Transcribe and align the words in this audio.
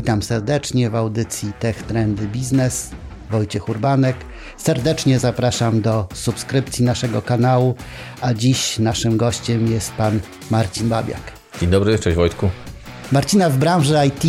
Witam 0.00 0.22
serdecznie 0.22 0.90
w 0.90 0.94
audycji 0.94 1.52
Tech 1.58 1.82
Trendy 1.82 2.26
Biznes. 2.26 2.90
Wojciech 3.30 3.68
Urbanek. 3.68 4.16
Serdecznie 4.56 5.18
zapraszam 5.18 5.80
do 5.80 6.08
subskrypcji 6.14 6.84
naszego 6.84 7.22
kanału, 7.22 7.74
a 8.20 8.34
dziś 8.34 8.78
naszym 8.78 9.16
gościem 9.16 9.72
jest 9.72 9.92
pan 9.92 10.20
Marcin 10.50 10.88
Babiak. 10.88 11.32
Dzień 11.60 11.70
dobry, 11.70 11.98
cześć 11.98 12.16
Wojtku. 12.16 12.50
Marcina 13.12 13.50
w 13.50 13.56
branży 13.56 13.94
IT 14.06 14.24
e, 14.24 14.28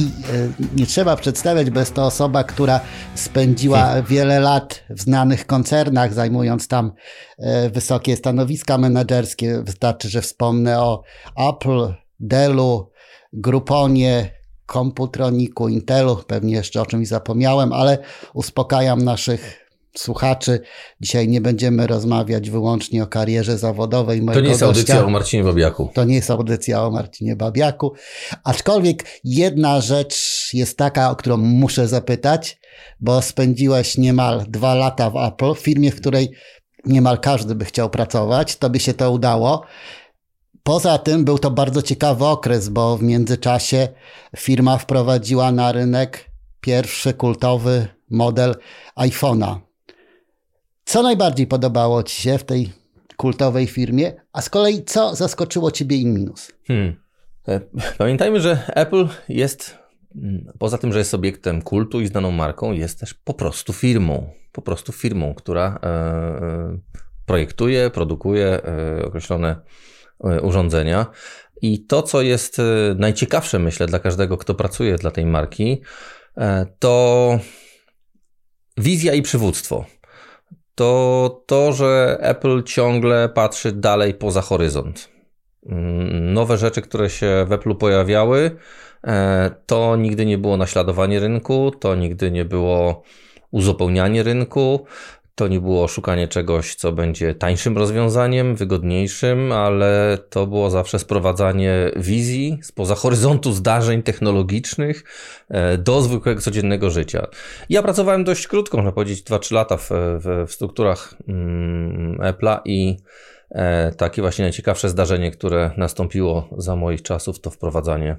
nie 0.75 0.85
trzeba 0.85 1.15
przedstawiać, 1.15 1.69
bo 1.69 1.79
jest 1.79 1.93
to 1.93 2.05
osoba, 2.05 2.43
która 2.43 2.79
spędziła 3.15 3.79
hmm. 3.79 4.05
wiele 4.05 4.39
lat 4.39 4.83
w 4.89 5.01
znanych 5.01 5.45
koncernach, 5.45 6.13
zajmując 6.13 6.67
tam 6.67 6.91
e, 7.39 7.69
wysokie 7.69 8.15
stanowiska 8.15 8.77
menedżerskie. 8.77 9.63
Wystarczy, 9.63 10.09
że 10.09 10.21
wspomnę 10.21 10.79
o 10.79 11.03
Apple, 11.37 11.93
Dellu, 12.19 12.91
Grouponie, 13.33 14.40
Komputroniku, 14.71 15.69
Intelu, 15.69 16.17
pewnie 16.27 16.53
jeszcze 16.53 16.81
o 16.81 16.85
czymś 16.85 17.07
zapomniałem, 17.07 17.73
ale 17.73 17.97
uspokajam 18.33 19.01
naszych 19.01 19.67
słuchaczy. 19.97 20.59
Dzisiaj 21.01 21.27
nie 21.27 21.41
będziemy 21.41 21.87
rozmawiać 21.87 22.49
wyłącznie 22.49 23.03
o 23.03 23.07
karierze 23.07 23.57
zawodowej. 23.57 24.25
To 24.33 24.41
nie 24.41 24.49
jest 24.49 24.63
audycja 24.63 25.05
o 25.05 25.09
Marcinie 25.09 25.43
Babiaku. 25.43 25.89
To 25.93 26.03
nie 26.03 26.15
jest 26.15 26.31
audycja 26.31 26.83
o 26.83 26.91
Marcinie 26.91 27.35
Babiaku. 27.35 27.93
Aczkolwiek 28.43 29.05
jedna 29.23 29.81
rzecz 29.81 30.49
jest 30.53 30.77
taka, 30.77 31.11
o 31.11 31.15
którą 31.15 31.37
muszę 31.37 31.87
zapytać, 31.87 32.59
bo 32.99 33.21
spędziłeś 33.21 33.97
niemal 33.97 34.45
dwa 34.47 34.75
lata 34.75 35.09
w 35.09 35.17
Apple, 35.17 35.53
w 35.53 35.59
firmie, 35.59 35.91
w 35.91 36.01
której 36.01 36.31
niemal 36.85 37.19
każdy 37.19 37.55
by 37.55 37.65
chciał 37.65 37.89
pracować. 37.89 38.55
To 38.55 38.69
by 38.69 38.79
się 38.79 38.93
to 38.93 39.11
udało. 39.11 39.63
Poza 40.63 40.97
tym 40.97 41.25
był 41.25 41.39
to 41.39 41.51
bardzo 41.51 41.81
ciekawy 41.81 42.25
okres, 42.25 42.69
bo 42.69 42.97
w 42.97 43.03
międzyczasie 43.03 43.87
firma 44.37 44.77
wprowadziła 44.77 45.51
na 45.51 45.71
rynek 45.71 46.31
pierwszy 46.61 47.13
kultowy 47.13 47.87
model 48.09 48.55
iPhone'a. 48.97 49.55
Co 50.85 51.03
najbardziej 51.03 51.47
podobało 51.47 52.03
Ci 52.03 52.21
się 52.21 52.37
w 52.37 52.43
tej 52.43 52.73
kultowej 53.17 53.67
firmie, 53.67 54.13
a 54.33 54.41
z 54.41 54.49
kolei 54.49 54.83
co 54.83 55.15
zaskoczyło 55.15 55.71
Ciebie 55.71 55.97
in 55.97 56.13
minus? 56.13 56.51
Hmm. 56.67 56.95
E, 57.47 57.61
pamiętajmy, 57.97 58.39
że 58.39 58.75
Apple 58.75 59.07
jest, 59.29 59.77
mm, 60.15 60.51
poza 60.59 60.77
tym, 60.77 60.93
że 60.93 60.99
jest 60.99 61.13
obiektem 61.13 61.61
kultu 61.61 62.01
i 62.01 62.07
znaną 62.07 62.31
marką, 62.31 62.71
jest 62.71 62.99
też 62.99 63.13
po 63.13 63.33
prostu 63.33 63.73
firmą. 63.73 64.29
Po 64.51 64.61
prostu 64.61 64.91
firmą, 64.91 65.33
która 65.33 65.79
e, 65.83 65.87
e, 65.87 66.77
projektuje, 67.25 67.89
produkuje 67.89 68.61
określone 69.03 69.55
urządzenia. 70.41 71.05
I 71.61 71.85
to, 71.85 72.01
co 72.01 72.21
jest 72.21 72.61
najciekawsze, 72.95 73.59
myślę, 73.59 73.87
dla 73.87 73.99
każdego, 73.99 74.37
kto 74.37 74.55
pracuje 74.55 74.95
dla 74.95 75.11
tej 75.11 75.25
marki, 75.25 75.81
to 76.79 77.39
wizja 78.77 79.13
i 79.13 79.21
przywództwo 79.21 79.85
to 80.75 81.43
to, 81.45 81.73
że 81.73 82.17
Apple 82.21 82.63
ciągle 82.63 83.29
patrzy 83.29 83.71
dalej 83.71 84.13
poza 84.13 84.41
horyzont. 84.41 85.09
Mm, 85.65 86.33
nowe 86.33 86.57
rzeczy, 86.57 86.81
które 86.81 87.09
się 87.09 87.45
w 87.47 87.51
Apple 87.51 87.75
pojawiały, 87.75 88.51
e, 89.03 89.51
to 89.65 89.95
nigdy 89.95 90.25
nie 90.25 90.37
było 90.37 90.57
naśladowanie 90.57 91.19
rynku, 91.19 91.71
to 91.79 91.95
nigdy 91.95 92.31
nie 92.31 92.45
było 92.45 93.03
uzupełnianie 93.51 94.23
rynku, 94.23 94.85
to 95.41 95.47
nie 95.47 95.59
było 95.59 95.87
szukanie 95.87 96.27
czegoś, 96.27 96.75
co 96.75 96.91
będzie 96.91 97.35
tańszym 97.35 97.77
rozwiązaniem, 97.77 98.55
wygodniejszym, 98.55 99.51
ale 99.51 100.17
to 100.29 100.47
było 100.47 100.69
zawsze 100.69 100.99
sprowadzanie 100.99 101.91
wizji 101.95 102.59
spoza 102.63 102.95
horyzontu 102.95 103.51
zdarzeń 103.51 104.03
technologicznych 104.03 105.03
e, 105.49 105.77
do 105.77 106.01
zwykłego 106.01 106.41
codziennego 106.41 106.89
życia. 106.89 107.27
Ja 107.69 107.83
pracowałem 107.83 108.23
dość 108.23 108.47
krótko, 108.47 108.77
można 108.77 108.91
powiedzieć 108.91 109.23
2-3 109.23 109.53
lata 109.53 109.77
w, 109.77 109.89
w, 109.91 110.45
w 110.47 110.51
strukturach 110.51 111.15
mm, 111.27 112.17
Apple'a 112.17 112.59
i 112.65 112.97
e, 113.51 113.91
takie 113.91 114.21
właśnie 114.21 114.45
najciekawsze 114.45 114.89
zdarzenie, 114.89 115.31
które 115.31 115.71
nastąpiło 115.77 116.49
za 116.57 116.75
moich 116.75 117.01
czasów, 117.01 117.39
to 117.39 117.49
wprowadzanie 117.49 118.17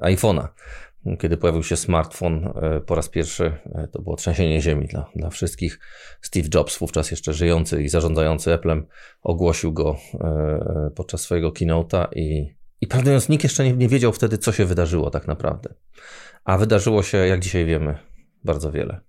iPhone'a 0.00 0.48
kiedy 1.18 1.36
pojawił 1.36 1.62
się 1.62 1.76
smartfon 1.76 2.52
e, 2.62 2.80
po 2.80 2.94
raz 2.94 3.08
pierwszy, 3.08 3.52
e, 3.74 3.88
to 3.92 4.02
było 4.02 4.16
trzęsienie 4.16 4.60
ziemi 4.60 4.86
dla, 4.86 5.10
dla 5.16 5.30
wszystkich. 5.30 5.78
Steve 6.20 6.48
Jobs, 6.54 6.78
wówczas 6.78 7.10
jeszcze 7.10 7.32
żyjący 7.32 7.82
i 7.82 7.88
zarządzający 7.88 8.52
Applem, 8.52 8.86
ogłosił 9.22 9.72
go 9.72 9.96
e, 10.14 10.90
podczas 10.94 11.20
swojego 11.20 11.50
keynote'a 11.50 12.06
i, 12.16 12.54
i 12.80 12.86
prawdę 12.86 13.10
mówiąc, 13.10 13.28
nikt 13.28 13.44
jeszcze 13.44 13.64
nie, 13.64 13.72
nie 13.72 13.88
wiedział 13.88 14.12
wtedy, 14.12 14.38
co 14.38 14.52
się 14.52 14.64
wydarzyło 14.64 15.10
tak 15.10 15.28
naprawdę. 15.28 15.74
A 16.44 16.58
wydarzyło 16.58 17.02
się, 17.02 17.18
jak 17.18 17.40
dzisiaj 17.40 17.64
wiemy, 17.64 17.98
bardzo 18.44 18.72
wiele. 18.72 19.00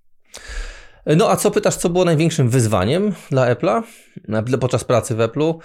No 1.05 1.29
a 1.29 1.35
co 1.35 1.51
pytasz, 1.51 1.75
co 1.75 1.89
było 1.89 2.05
największym 2.05 2.49
wyzwaniem 2.49 3.13
dla 3.31 3.55
Apple'a 3.55 3.83
podczas 4.59 4.83
pracy 4.83 5.15
w 5.15 5.17
Apple'u? 5.17 5.59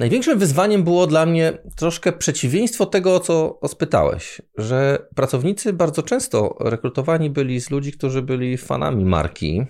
Największym 0.00 0.38
wyzwaniem 0.38 0.84
było 0.84 1.06
dla 1.06 1.26
mnie 1.26 1.58
troszkę 1.76 2.12
przeciwieństwo 2.12 2.86
tego, 2.86 3.14
o 3.14 3.20
co 3.20 3.60
spytałeś, 3.68 4.42
że 4.56 5.08
pracownicy 5.14 5.72
bardzo 5.72 6.02
często 6.02 6.56
rekrutowani 6.60 7.30
byli 7.30 7.60
z 7.60 7.70
ludzi, 7.70 7.92
którzy 7.92 8.22
byli 8.22 8.56
fanami 8.56 9.04
marki, 9.04 9.62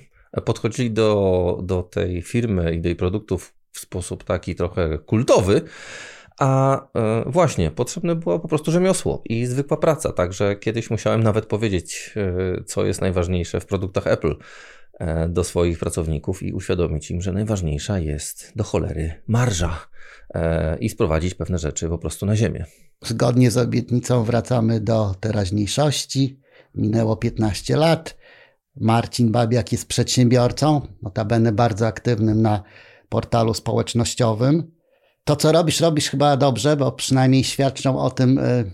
podchodzili 0.45 0.91
do, 0.91 1.59
do 1.63 1.83
tej 1.83 2.23
firmy 2.23 2.75
i 2.75 2.81
do 2.81 2.89
jej 2.89 2.97
produktów 2.97 3.55
w 3.73 3.81
sposób 3.81 4.25
taki 4.25 4.55
trochę 4.55 4.99
kultowy, 4.99 5.63
a 6.41 6.81
e, 6.95 7.25
właśnie, 7.27 7.71
potrzebne 7.71 8.15
było 8.15 8.39
po 8.39 8.49
prostu 8.49 8.71
rzemiosło 8.71 9.23
i 9.25 9.47
zwykła 9.47 9.77
praca. 9.77 10.13
Także 10.13 10.57
kiedyś 10.57 10.91
musiałem 10.91 11.23
nawet 11.23 11.47
powiedzieć, 11.47 12.15
e, 12.17 12.65
co 12.65 12.85
jest 12.85 13.01
najważniejsze 13.01 13.61
w 13.61 13.67
produktach 13.67 14.07
Apple 14.07 14.35
do 15.29 15.45
swoich 15.45 15.79
pracowników 15.79 16.43
i 16.43 16.53
uświadomić 16.53 17.11
im, 17.11 17.23
że 17.23 17.33
najważniejsza 17.33 17.99
jest 17.99 18.53
do 18.57 18.65
cholery 18.65 19.23
marża. 19.27 19.91
E, 20.35 20.79
i 20.79 20.89
sprowadzić 20.89 21.35
pewne 21.35 21.59
rzeczy 21.59 21.89
po 21.89 21.99
prostu 21.99 22.27
na 22.27 22.37
ziemię. 22.37 22.65
Zgodnie 23.05 23.51
z 23.51 23.57
obietnicą 23.57 24.25
wracamy 24.25 24.81
do 24.81 25.15
teraźniejszości. 25.21 26.41
Minęło 26.75 27.17
15 27.17 27.77
lat. 27.77 28.17
Marcin 28.77 29.33
Babiak 29.33 29.73
jest 29.73 29.87
przedsiębiorcą, 29.87 30.81
notabene 31.03 31.53
bardzo 31.53 31.87
aktywnym 31.87 32.43
na 32.43 32.63
portalu 33.09 33.55
społecznościowym. 33.55 34.73
To, 35.25 35.37
co 35.37 35.53
robisz, 35.53 35.81
robisz 35.81 36.11
chyba 36.11 36.37
dobrze, 36.37 36.77
bo 36.77 36.93
przynajmniej 36.93 37.45
świadczą 37.45 37.99
o 37.99 38.11
tym 38.11 38.39
e, 38.39 38.65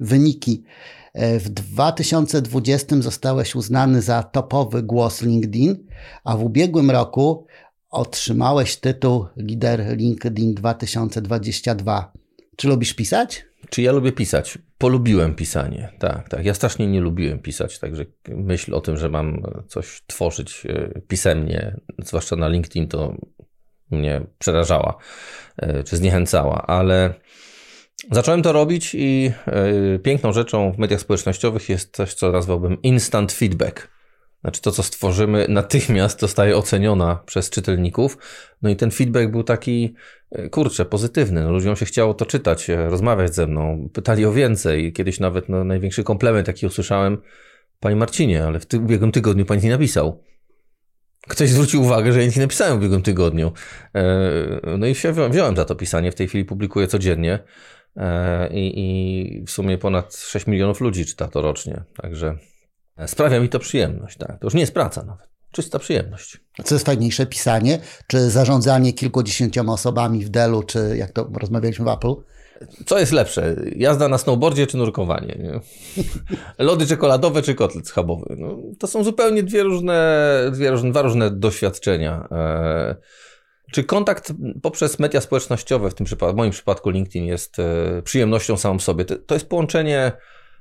wyniki. 0.00 0.64
E, 1.12 1.38
w 1.38 1.48
2020 1.48 3.02
zostałeś 3.02 3.54
uznany 3.54 4.02
za 4.02 4.22
topowy 4.22 4.82
głos 4.82 5.22
LinkedIn, 5.22 5.86
a 6.24 6.36
w 6.36 6.42
ubiegłym 6.42 6.90
roku 6.90 7.46
otrzymałeś 7.90 8.76
tytuł 8.76 9.26
Lider 9.36 9.96
LinkedIn 9.96 10.54
2022. 10.54 12.12
Czy 12.56 12.68
lubisz 12.68 12.94
pisać? 12.94 13.44
Czy 13.70 13.82
ja 13.82 13.92
lubię 13.92 14.12
pisać? 14.12 14.58
Polubiłem 14.78 15.34
pisanie. 15.34 15.92
Tak, 15.98 16.28
tak. 16.28 16.44
Ja 16.44 16.54
strasznie 16.54 16.86
nie 16.86 17.00
lubiłem 17.00 17.38
pisać, 17.38 17.78
także 17.78 18.04
myśl 18.28 18.74
o 18.74 18.80
tym, 18.80 18.96
że 18.96 19.08
mam 19.08 19.42
coś 19.68 20.02
tworzyć 20.06 20.66
e, 20.66 21.00
pisemnie, 21.08 21.76
zwłaszcza 22.04 22.36
na 22.36 22.48
LinkedIn, 22.48 22.88
to 22.88 23.16
mnie 23.90 24.26
przerażała 24.38 24.96
e, 25.56 25.84
czy 25.84 25.96
zniechęcała, 25.96 26.66
ale 26.66 27.14
zacząłem 28.12 28.42
to 28.42 28.52
robić 28.52 28.94
i 28.94 29.32
e, 29.46 29.98
piękną 29.98 30.32
rzeczą 30.32 30.72
w 30.72 30.78
mediach 30.78 31.00
społecznościowych 31.00 31.68
jest 31.68 31.96
coś, 31.96 32.14
co 32.14 32.32
nazwałbym 32.32 32.82
instant 32.82 33.32
feedback. 33.32 33.88
Znaczy 34.40 34.62
to, 34.62 34.72
co 34.72 34.82
stworzymy, 34.82 35.46
natychmiast 35.48 36.20
zostaje 36.20 36.56
oceniona 36.56 37.22
przez 37.26 37.50
czytelników. 37.50 38.18
No 38.62 38.70
i 38.70 38.76
ten 38.76 38.90
feedback 38.90 39.30
był 39.30 39.42
taki, 39.42 39.94
e, 40.30 40.48
kurczę, 40.48 40.84
pozytywny. 40.84 41.42
No, 41.44 41.52
ludziom 41.52 41.76
się 41.76 41.86
chciało 41.86 42.14
to 42.14 42.26
czytać, 42.26 42.70
e, 42.70 42.88
rozmawiać 42.88 43.34
ze 43.34 43.46
mną, 43.46 43.88
pytali 43.92 44.24
o 44.24 44.32
więcej. 44.32 44.92
Kiedyś 44.92 45.20
nawet 45.20 45.48
no, 45.48 45.64
największy 45.64 46.04
komplement, 46.04 46.48
jaki 46.48 46.66
usłyszałem, 46.66 47.18
Panie 47.80 47.96
Marcinie, 47.96 48.44
ale 48.44 48.60
w 48.60 48.66
ty 48.66 48.78
ubiegłym 48.78 49.12
tygodniu 49.12 49.44
Pani 49.44 49.62
nie 49.62 49.70
napisał. 49.70 50.22
Ktoś 51.28 51.48
zwrócił 51.48 51.82
uwagę, 51.82 52.12
że 52.12 52.18
ja 52.20 52.26
nic 52.26 52.36
nie 52.36 52.42
napisałem 52.42 52.74
w 52.74 52.78
ubiegłym 52.78 53.02
tygodniu. 53.02 53.52
No 54.78 54.86
i 54.86 54.94
się 54.94 55.12
wziąłem 55.30 55.56
za 55.56 55.64
to 55.64 55.74
pisanie. 55.74 56.12
W 56.12 56.14
tej 56.14 56.28
chwili 56.28 56.44
publikuję 56.44 56.86
codziennie. 56.86 57.38
I, 58.50 58.72
I 58.76 59.44
w 59.46 59.50
sumie 59.50 59.78
ponad 59.78 60.16
6 60.16 60.46
milionów 60.46 60.80
ludzi 60.80 61.06
czyta 61.06 61.28
to 61.28 61.42
rocznie. 61.42 61.84
Także 62.02 62.38
Sprawia 63.06 63.40
mi 63.40 63.48
to 63.48 63.58
przyjemność, 63.58 64.16
tak. 64.16 64.38
To 64.38 64.46
już 64.46 64.54
nie 64.54 64.60
jest 64.60 64.74
praca 64.74 65.02
nawet. 65.02 65.30
Czysta 65.52 65.78
przyjemność. 65.78 66.40
Co 66.64 66.74
jest 66.74 66.86
fajniejsze, 66.86 67.26
pisanie, 67.26 67.78
czy 68.06 68.30
zarządzanie 68.30 68.92
kilkudziesięcioma 68.92 69.72
osobami 69.72 70.24
w 70.24 70.28
Delu, 70.28 70.62
czy 70.62 70.96
jak 70.96 71.10
to 71.10 71.30
rozmawialiśmy 71.40 71.84
w 71.84 71.88
Apple? 71.88 72.14
Co 72.86 72.98
jest 72.98 73.12
lepsze? 73.12 73.56
Jazda 73.76 74.08
na 74.08 74.18
snowboardzie 74.18 74.66
czy 74.66 74.76
nurkowanie? 74.76 75.38
Nie? 75.38 75.60
Lody 76.66 76.86
czekoladowe 76.86 77.42
czy 77.42 77.54
kotlet 77.54 77.88
schabowy? 77.88 78.36
No, 78.38 78.58
to 78.78 78.86
są 78.86 79.04
zupełnie 79.04 79.42
dwie 79.42 79.62
różne, 79.62 80.26
dwie 80.52 80.70
różne, 80.70 80.90
dwa 80.90 81.02
różne 81.02 81.30
doświadczenia. 81.30 82.28
E, 83.70 83.72
czy 83.72 83.84
kontakt 83.84 84.32
poprzez 84.62 84.98
media 84.98 85.20
społecznościowe, 85.20 85.90
w 85.90 85.94
tym 85.94 86.06
przypadku, 86.06 86.34
w 86.34 86.36
moim 86.36 86.50
przypadku 86.50 86.90
LinkedIn, 86.90 87.24
jest 87.24 87.58
e, 87.58 88.02
przyjemnością 88.02 88.56
samą 88.56 88.78
w 88.78 88.82
sobie? 88.82 89.04
To, 89.04 89.34
jest 89.34 89.48
połączenie 89.48 90.12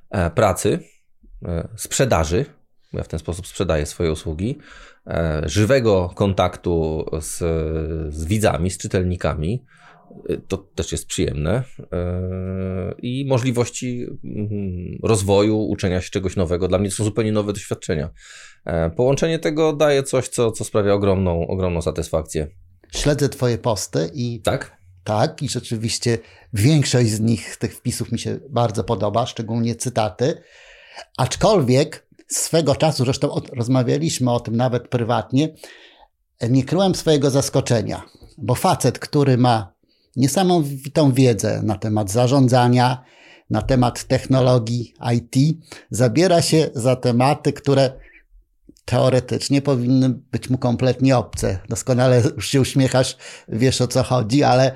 e, 0.10 0.30
pracy, 0.30 0.80
sprzedaży, 1.76 2.46
ja 2.94 3.04
w 3.04 3.08
ten 3.08 3.20
sposób 3.20 3.48
sprzedaję 3.48 3.86
swoje 3.86 4.12
usługi, 4.12 4.58
żywego 5.46 6.12
kontaktu 6.16 7.06
z, 7.22 7.38
z 8.14 8.26
widzami, 8.26 8.72
z 8.72 8.78
czytelnikami, 8.78 9.66
to 10.48 10.58
też 10.58 10.92
jest 10.92 11.08
przyjemne 11.08 11.64
i 12.98 13.26
możliwości 13.28 14.08
mm, 14.24 15.00
rozwoju, 15.04 15.60
uczenia 15.60 16.02
się 16.02 16.10
czegoś 16.10 16.36
nowego. 16.36 16.68
Dla 16.68 16.78
mnie 16.78 16.90
to 16.90 16.96
są 16.96 17.04
zupełnie 17.04 17.32
nowe 17.32 17.54
doświadczenia. 17.54 18.10
Połączenie 18.96 19.40
tego 19.40 19.74
daje 19.74 20.04
coś, 20.04 20.28
co, 20.28 20.52
co 20.52 20.64
sprawia 20.64 20.94
ogromną, 20.94 21.48
ogromną 21.48 21.82
satysfakcję. 21.82 22.48
Śledzę 22.92 23.30
Twoje 23.30 23.58
posty 23.58 24.12
i. 24.14 24.42
Tak? 24.42 24.80
Tak, 25.04 25.42
i 25.42 25.50
rzeczywiście 25.50 26.18
większość 26.54 27.10
z 27.10 27.20
nich, 27.20 27.58
tych 27.58 27.76
wpisów 27.76 28.12
mi 28.12 28.20
się 28.20 28.40
bardzo 28.50 28.84
podoba, 28.84 29.26
szczególnie 29.26 29.76
cytaty. 29.76 30.42
Aczkolwiek 31.18 32.08
swego 32.28 32.76
czasu, 32.76 33.06
zresztą 33.06 33.42
rozmawialiśmy 33.54 34.32
o 34.32 34.40
tym 34.40 34.56
nawet 34.56 34.88
prywatnie, 34.88 35.54
nie 36.50 36.64
kryłem 36.64 36.96
swojego 36.96 37.30
zaskoczenia, 37.30 38.02
bo 38.38 38.56
facet, 38.56 39.00
który 39.00 39.38
ma 39.38 39.74
niesamowitą 40.16 41.12
wiedzę 41.12 41.62
na 41.64 41.76
temat 41.76 42.12
zarządzania, 42.12 43.04
na 43.50 43.62
temat 43.62 44.04
technologii 44.04 44.94
IT, 45.16 45.58
zabiera 45.90 46.42
się 46.42 46.70
za 46.74 46.96
tematy, 46.96 47.54
które 47.54 47.92
teoretycznie 48.90 49.62
powinny 49.62 50.10
być 50.10 50.50
mu 50.50 50.58
kompletnie 50.58 51.18
obce. 51.18 51.60
Doskonale 51.70 52.22
już 52.36 52.48
się 52.50 52.62
uśmiechasz, 52.62 53.18
wiesz 53.48 53.82
o 53.82 53.88
co 53.88 54.04
chodzi, 54.04 54.44
ale 54.44 54.72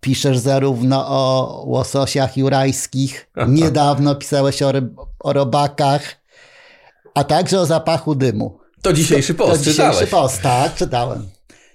piszesz 0.00 0.38
zarówno 0.38 1.06
o 1.08 1.62
łososiach 1.66 2.36
jurajskich, 2.36 3.30
niedawno 3.48 4.14
pisałeś 4.14 4.62
o, 4.62 4.72
ryb, 4.72 4.84
o 5.20 5.32
robakach, 5.32 6.16
a 7.14 7.24
także 7.24 7.60
o 7.60 7.66
zapachu 7.66 8.14
dymu. 8.14 8.58
To 8.82 8.92
dzisiejszy 8.92 9.34
post, 9.34 9.64
To 9.64 9.70
dzisiejszy 9.70 10.06
post, 10.06 10.42
tak, 10.42 10.74
czytałem. 10.74 11.28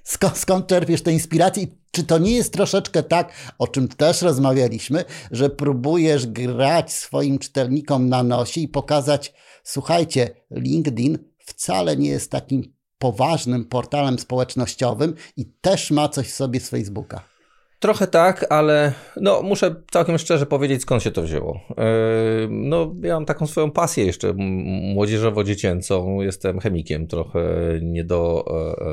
Skąd, 0.04 0.38
skąd 0.38 0.68
czerpiesz 0.68 1.04
te 1.04 1.12
inspiracje? 1.12 1.68
Czy 1.92 2.04
to 2.04 2.18
nie 2.18 2.32
jest 2.32 2.54
troszeczkę 2.54 3.04
tak, 3.04 3.32
o 3.60 3.68
czym 3.68 3.88
też 3.88 4.22
rozmawialiśmy, 4.22 5.06
że 5.32 5.50
próbujesz 5.50 6.28
grać 6.28 6.94
swoim 6.94 7.40
czytelnikom 7.40 8.10
na 8.10 8.24
nosie 8.24 8.62
i 8.62 8.68
pokazać, 8.68 9.34
słuchajcie, 9.64 10.30
LinkedIn 10.52 11.29
wcale 11.50 11.98
nie 11.98 12.10
jest 12.10 12.32
takim 12.32 12.74
poważnym 12.98 13.66
portalem 13.66 14.20
społecznościowym 14.20 15.14
i 15.38 15.46
też 15.46 15.92
ma 15.92 16.10
coś 16.10 16.28
w 16.28 16.36
sobie 16.36 16.60
z 16.60 16.70
Facebooka. 16.70 17.39
Trochę 17.80 18.08
tak, 18.08 18.46
ale 18.50 18.94
no, 19.16 19.42
muszę 19.42 19.76
całkiem 19.92 20.18
szczerze 20.18 20.46
powiedzieć, 20.46 20.82
skąd 20.82 21.04
się 21.04 21.12
to 21.12 21.22
wzięło. 21.22 21.60
Yy, 21.70 21.76
no, 22.50 22.96
ja 23.02 23.14
mam 23.14 23.26
taką 23.26 23.48
swoją 23.48 23.72
pasję 23.72 24.06
jeszcze 24.06 24.34
młodzieżowo-dziecięcą. 24.94 26.22
Jestem 26.22 26.60
chemikiem, 26.60 27.08
trochę 27.08 27.40
niedo, 27.82 28.46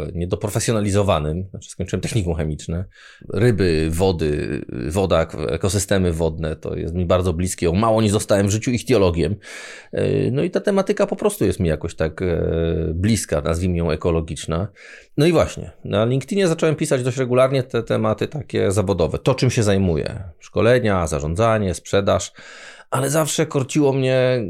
e, 0.08 0.12
niedoprofesjonalizowanym. 0.12 1.46
Znaczy, 1.50 1.70
skończyłem 1.70 2.00
technikum 2.00 2.34
chemiczne. 2.34 2.84
Ryby, 3.32 3.88
wody, 3.90 4.64
woda, 4.88 5.26
ekosystemy 5.48 6.12
wodne 6.12 6.56
to 6.56 6.76
jest 6.76 6.94
mi 6.94 7.06
bardzo 7.06 7.32
bliskie. 7.32 7.70
O 7.70 7.72
mało 7.72 8.02
nie 8.02 8.10
zostałem 8.10 8.46
w 8.46 8.50
życiu 8.50 8.70
ichtiologiem. 8.70 9.36
Yy, 9.92 10.30
no 10.32 10.42
i 10.42 10.50
ta 10.50 10.60
tematyka 10.60 11.06
po 11.06 11.16
prostu 11.16 11.44
jest 11.44 11.60
mi 11.60 11.68
jakoś 11.68 11.94
tak 11.94 12.22
e, 12.22 12.44
bliska, 12.94 13.40
nazwijmy 13.40 13.76
ją 13.76 13.90
ekologiczna. 13.90 14.68
No 15.16 15.26
i 15.26 15.32
właśnie, 15.32 15.70
na 15.84 16.04
LinkedInie 16.04 16.48
zacząłem 16.48 16.76
pisać 16.76 17.02
dość 17.02 17.16
regularnie 17.16 17.62
te 17.62 17.82
tematy 17.82 18.28
takie 18.28 18.72
zawodowe. 18.76 19.18
To, 19.18 19.34
czym 19.34 19.50
się 19.50 19.62
zajmuję. 19.62 20.22
Szkolenia, 20.38 21.06
zarządzanie, 21.06 21.74
sprzedaż. 21.74 22.32
Ale 22.90 23.10
zawsze 23.10 23.46
korciło 23.46 23.92
mnie, 23.92 24.44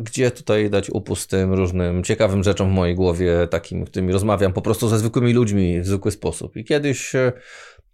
gdzie 0.00 0.30
tutaj 0.30 0.70
dać 0.70 0.90
upust 0.90 1.30
tym 1.30 1.54
różnym 1.54 2.04
ciekawym 2.04 2.42
rzeczom 2.42 2.68
w 2.68 2.72
mojej 2.72 2.94
głowie, 2.94 3.48
takim, 3.50 3.84
którymi 3.84 4.12
rozmawiam 4.12 4.52
po 4.52 4.62
prostu 4.62 4.88
ze 4.88 4.98
zwykłymi 4.98 5.32
ludźmi 5.32 5.80
w 5.80 5.86
zwykły 5.86 6.10
sposób. 6.10 6.56
I 6.56 6.64
kiedyś 6.64 7.14
e, 7.14 7.32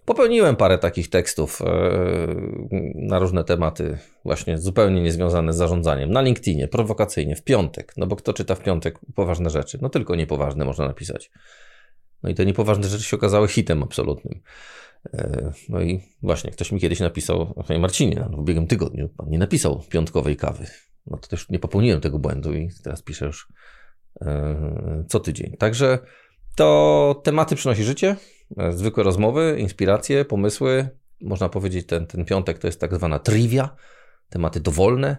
popełniłem 0.04 0.56
parę 0.56 0.78
takich 0.78 1.10
tekstów 1.10 1.62
e, 1.62 1.66
na 2.94 3.18
różne 3.18 3.44
tematy, 3.44 3.98
właśnie 4.24 4.58
zupełnie 4.58 5.02
niezwiązane 5.02 5.52
z 5.52 5.56
zarządzaniem. 5.56 6.10
Na 6.10 6.22
LinkedInie, 6.22 6.68
prowokacyjnie, 6.68 7.36
w 7.36 7.42
piątek. 7.42 7.92
No 7.96 8.06
bo 8.06 8.16
kto 8.16 8.32
czyta 8.32 8.54
w 8.54 8.60
piątek 8.60 8.98
poważne 9.14 9.50
rzeczy? 9.50 9.78
No 9.82 9.88
tylko 9.88 10.14
niepoważne 10.14 10.64
można 10.64 10.86
napisać. 10.86 11.30
No 12.22 12.30
i 12.30 12.34
te 12.34 12.46
niepoważne 12.46 12.88
rzeczy 12.88 13.04
się 13.04 13.16
okazały 13.16 13.48
hitem 13.48 13.82
absolutnym. 13.82 14.40
E, 15.12 15.52
no 15.68 15.80
i 15.80 16.00
właśnie, 16.22 16.50
ktoś 16.50 16.72
mi 16.72 16.80
kiedyś 16.80 17.00
napisał, 17.00 17.54
panie 17.68 17.80
Marcinie, 17.80 18.26
no 18.30 18.36
w 18.36 18.40
ubiegłym 18.40 18.66
tygodniu 18.66 19.08
pan 19.08 19.28
nie 19.28 19.38
napisał 19.38 19.82
piątkowej 19.88 20.36
kawy. 20.36 20.66
No 21.06 21.18
to 21.18 21.28
też 21.28 21.48
nie 21.48 21.58
popełniłem 21.58 22.00
tego 22.00 22.18
błędu 22.18 22.54
i 22.54 22.70
teraz 22.84 23.02
piszę 23.02 23.26
już 23.26 23.48
e, 24.20 25.04
co 25.08 25.20
tydzień. 25.20 25.56
Także 25.58 25.98
to 26.56 27.20
tematy 27.24 27.56
przynosi 27.56 27.84
życie, 27.84 28.16
e, 28.58 28.72
zwykłe 28.72 29.04
rozmowy, 29.04 29.56
inspiracje, 29.58 30.24
pomysły. 30.24 30.88
Można 31.20 31.48
powiedzieć, 31.48 31.86
ten, 31.86 32.06
ten 32.06 32.24
piątek 32.24 32.58
to 32.58 32.66
jest 32.66 32.80
tak 32.80 32.94
zwana 32.94 33.18
trivia, 33.18 33.76
tematy 34.28 34.60
dowolne. 34.60 35.16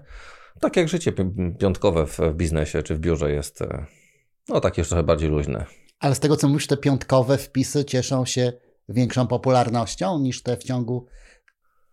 Tak 0.60 0.78
jak 0.78 0.90
życie 0.90 1.14
piątkowe 1.60 2.06
w 2.06 2.20
biznesie 2.34 2.84
czy 2.84 2.96
w 2.96 3.00
biurze 3.00 3.32
jest, 3.32 3.60
no 4.50 4.60
takie 4.60 4.82
już 4.82 4.90
trochę 4.90 5.04
bardziej 5.04 5.30
luźne. 5.30 5.66
Ale 6.00 6.16
z 6.16 6.20
tego 6.20 6.38
co 6.38 6.48
mówisz, 6.48 6.68
te 6.68 6.78
piątkowe 6.78 7.38
wpisy 7.38 7.86
cieszą 7.86 8.26
się 8.26 8.54
większą 8.90 9.28
popularnością 9.28 10.20
niż 10.20 10.44
te 10.44 10.58
w 10.58 10.64
ciągu 10.64 11.06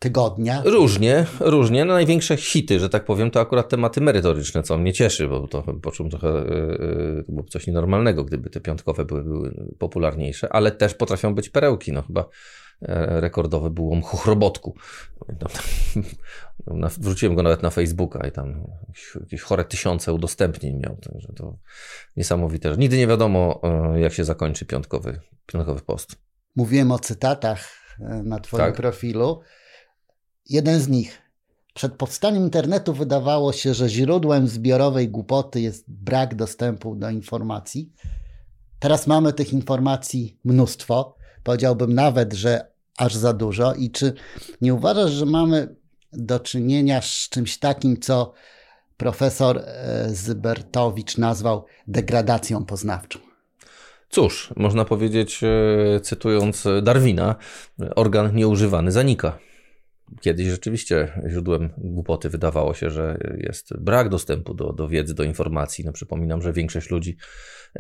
tygodnia? 0.03 0.63
Różnie, 0.65 1.27
różnie. 1.41 1.85
No 1.85 1.93
największe 1.93 2.37
hity, 2.37 2.81
że 2.81 2.89
tak 2.89 3.05
powiem, 3.05 3.31
to 3.31 3.41
akurat 3.41 3.69
tematy 3.69 4.01
merytoryczne, 4.01 4.63
co 4.63 4.79
mnie 4.79 4.93
cieszy, 4.93 5.29
bo 5.29 5.49
to 5.49 5.63
poczułem 5.83 6.11
trochę, 6.11 6.29
yy, 6.29 7.25
było 7.29 7.45
coś 7.45 7.67
nienormalnego, 7.67 8.25
gdyby 8.25 8.51
te 8.51 8.61
piątkowe 8.61 9.05
były, 9.05 9.25
były 9.25 9.75
popularniejsze, 9.79 10.53
ale 10.53 10.71
też 10.71 10.95
potrafią 10.95 11.35
być 11.35 11.49
perełki, 11.49 11.93
no 11.93 12.03
chyba 12.03 12.29
e, 12.83 13.21
rekordowy 13.21 13.71
był 13.71 13.93
o 13.93 14.01
chuchrobotku. 14.01 14.75
Wrzuciłem 16.99 17.35
go 17.35 17.43
nawet 17.43 17.63
na 17.63 17.71
Facebooka 17.71 18.27
i 18.29 18.33
tam 18.33 18.67
jakieś, 19.21 19.41
chore 19.41 19.65
tysiące 19.65 20.13
udostępnień 20.13 20.81
miał, 20.81 20.97
także 20.97 21.33
to 21.37 21.57
niesamowite. 22.17 22.77
Nigdy 22.77 22.99
nie 22.99 23.07
wiadomo, 23.07 23.61
jak 23.97 24.13
się 24.13 24.25
zakończy 24.25 24.67
piątkowy, 24.67 25.21
piątkowy 25.47 25.81
post. 25.81 26.17
Mówiłem 26.57 26.93
o 26.93 26.99
cytatach 26.99 27.69
e, 28.01 28.23
na 28.23 28.41
Twoim 28.41 28.65
tak. 28.65 28.77
profilu. 28.77 29.41
Jeden 30.49 30.81
z 30.81 30.89
nich. 30.89 31.23
Przed 31.75 31.95
powstaniem 31.95 32.43
internetu 32.43 32.93
wydawało 32.93 33.53
się, 33.53 33.75
że 33.75 33.89
źródłem 33.89 34.49
zbiorowej 34.49 35.09
głupoty 35.09 35.61
jest 35.61 35.85
brak 35.89 36.35
dostępu 36.35 36.97
do 36.97 37.11
informacji. 37.11 37.93
Teraz 38.79 39.07
mamy 39.07 39.33
tych 39.33 39.53
informacji 39.53 40.39
mnóstwo. 40.45 41.17
Powiedziałbym 41.43 41.95
nawet, 41.95 42.33
że 42.33 42.73
aż 42.99 43.15
za 43.15 43.33
dużo. 43.33 43.75
I 43.75 43.91
czy 43.91 44.15
nie 44.61 44.75
uważasz, 44.75 45.11
że 45.11 45.27
mamy 45.27 45.77
do 46.13 46.41
czynienia 46.41 47.01
z 47.03 47.29
czymś 47.29 47.59
takim, 47.59 48.01
co 48.01 48.33
profesor 48.97 49.59
e, 49.59 50.09
Zybertowicz 50.11 51.19
nazwał 51.19 51.65
degradacją 51.87 52.65
poznawczą? 52.65 53.19
Cóż, 54.15 54.53
można 54.57 54.85
powiedzieć, 54.85 55.41
e, 55.45 56.01
cytując 56.01 56.65
Darwina, 56.83 57.37
organ 57.97 58.35
nieużywany 58.35 58.93
zanika. 58.93 59.39
Kiedyś 60.21 60.47
rzeczywiście 60.47 61.23
źródłem 61.29 61.71
głupoty 61.79 62.29
wydawało 62.29 62.75
się, 62.75 62.91
że 62.91 63.19
jest 63.39 63.77
brak 63.79 64.09
dostępu 64.09 64.55
do, 64.55 64.73
do 64.73 64.89
wiedzy, 64.89 65.15
do 65.15 65.23
informacji. 65.23 65.85
No, 65.85 65.93
przypominam, 65.93 66.43
że 66.43 66.53
większość 66.53 66.91
ludzi 66.91 67.17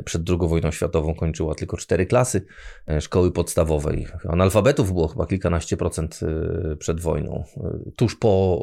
przed 0.04 0.30
II 0.30 0.38
wojną 0.48 0.70
światową 0.70 1.14
kończyła 1.14 1.54
tylko 1.54 1.76
cztery 1.76 2.06
klasy 2.06 2.46
e, 2.88 3.00
szkoły 3.00 3.32
podstawowej. 3.32 4.06
Analfabetów 4.28 4.92
było 4.92 5.08
chyba 5.08 5.26
kilkanaście 5.26 5.76
procent 5.76 6.20
e, 6.22 6.76
przed 6.76 7.00
wojną. 7.00 7.44
Tuż 7.96 8.16
po 8.16 8.56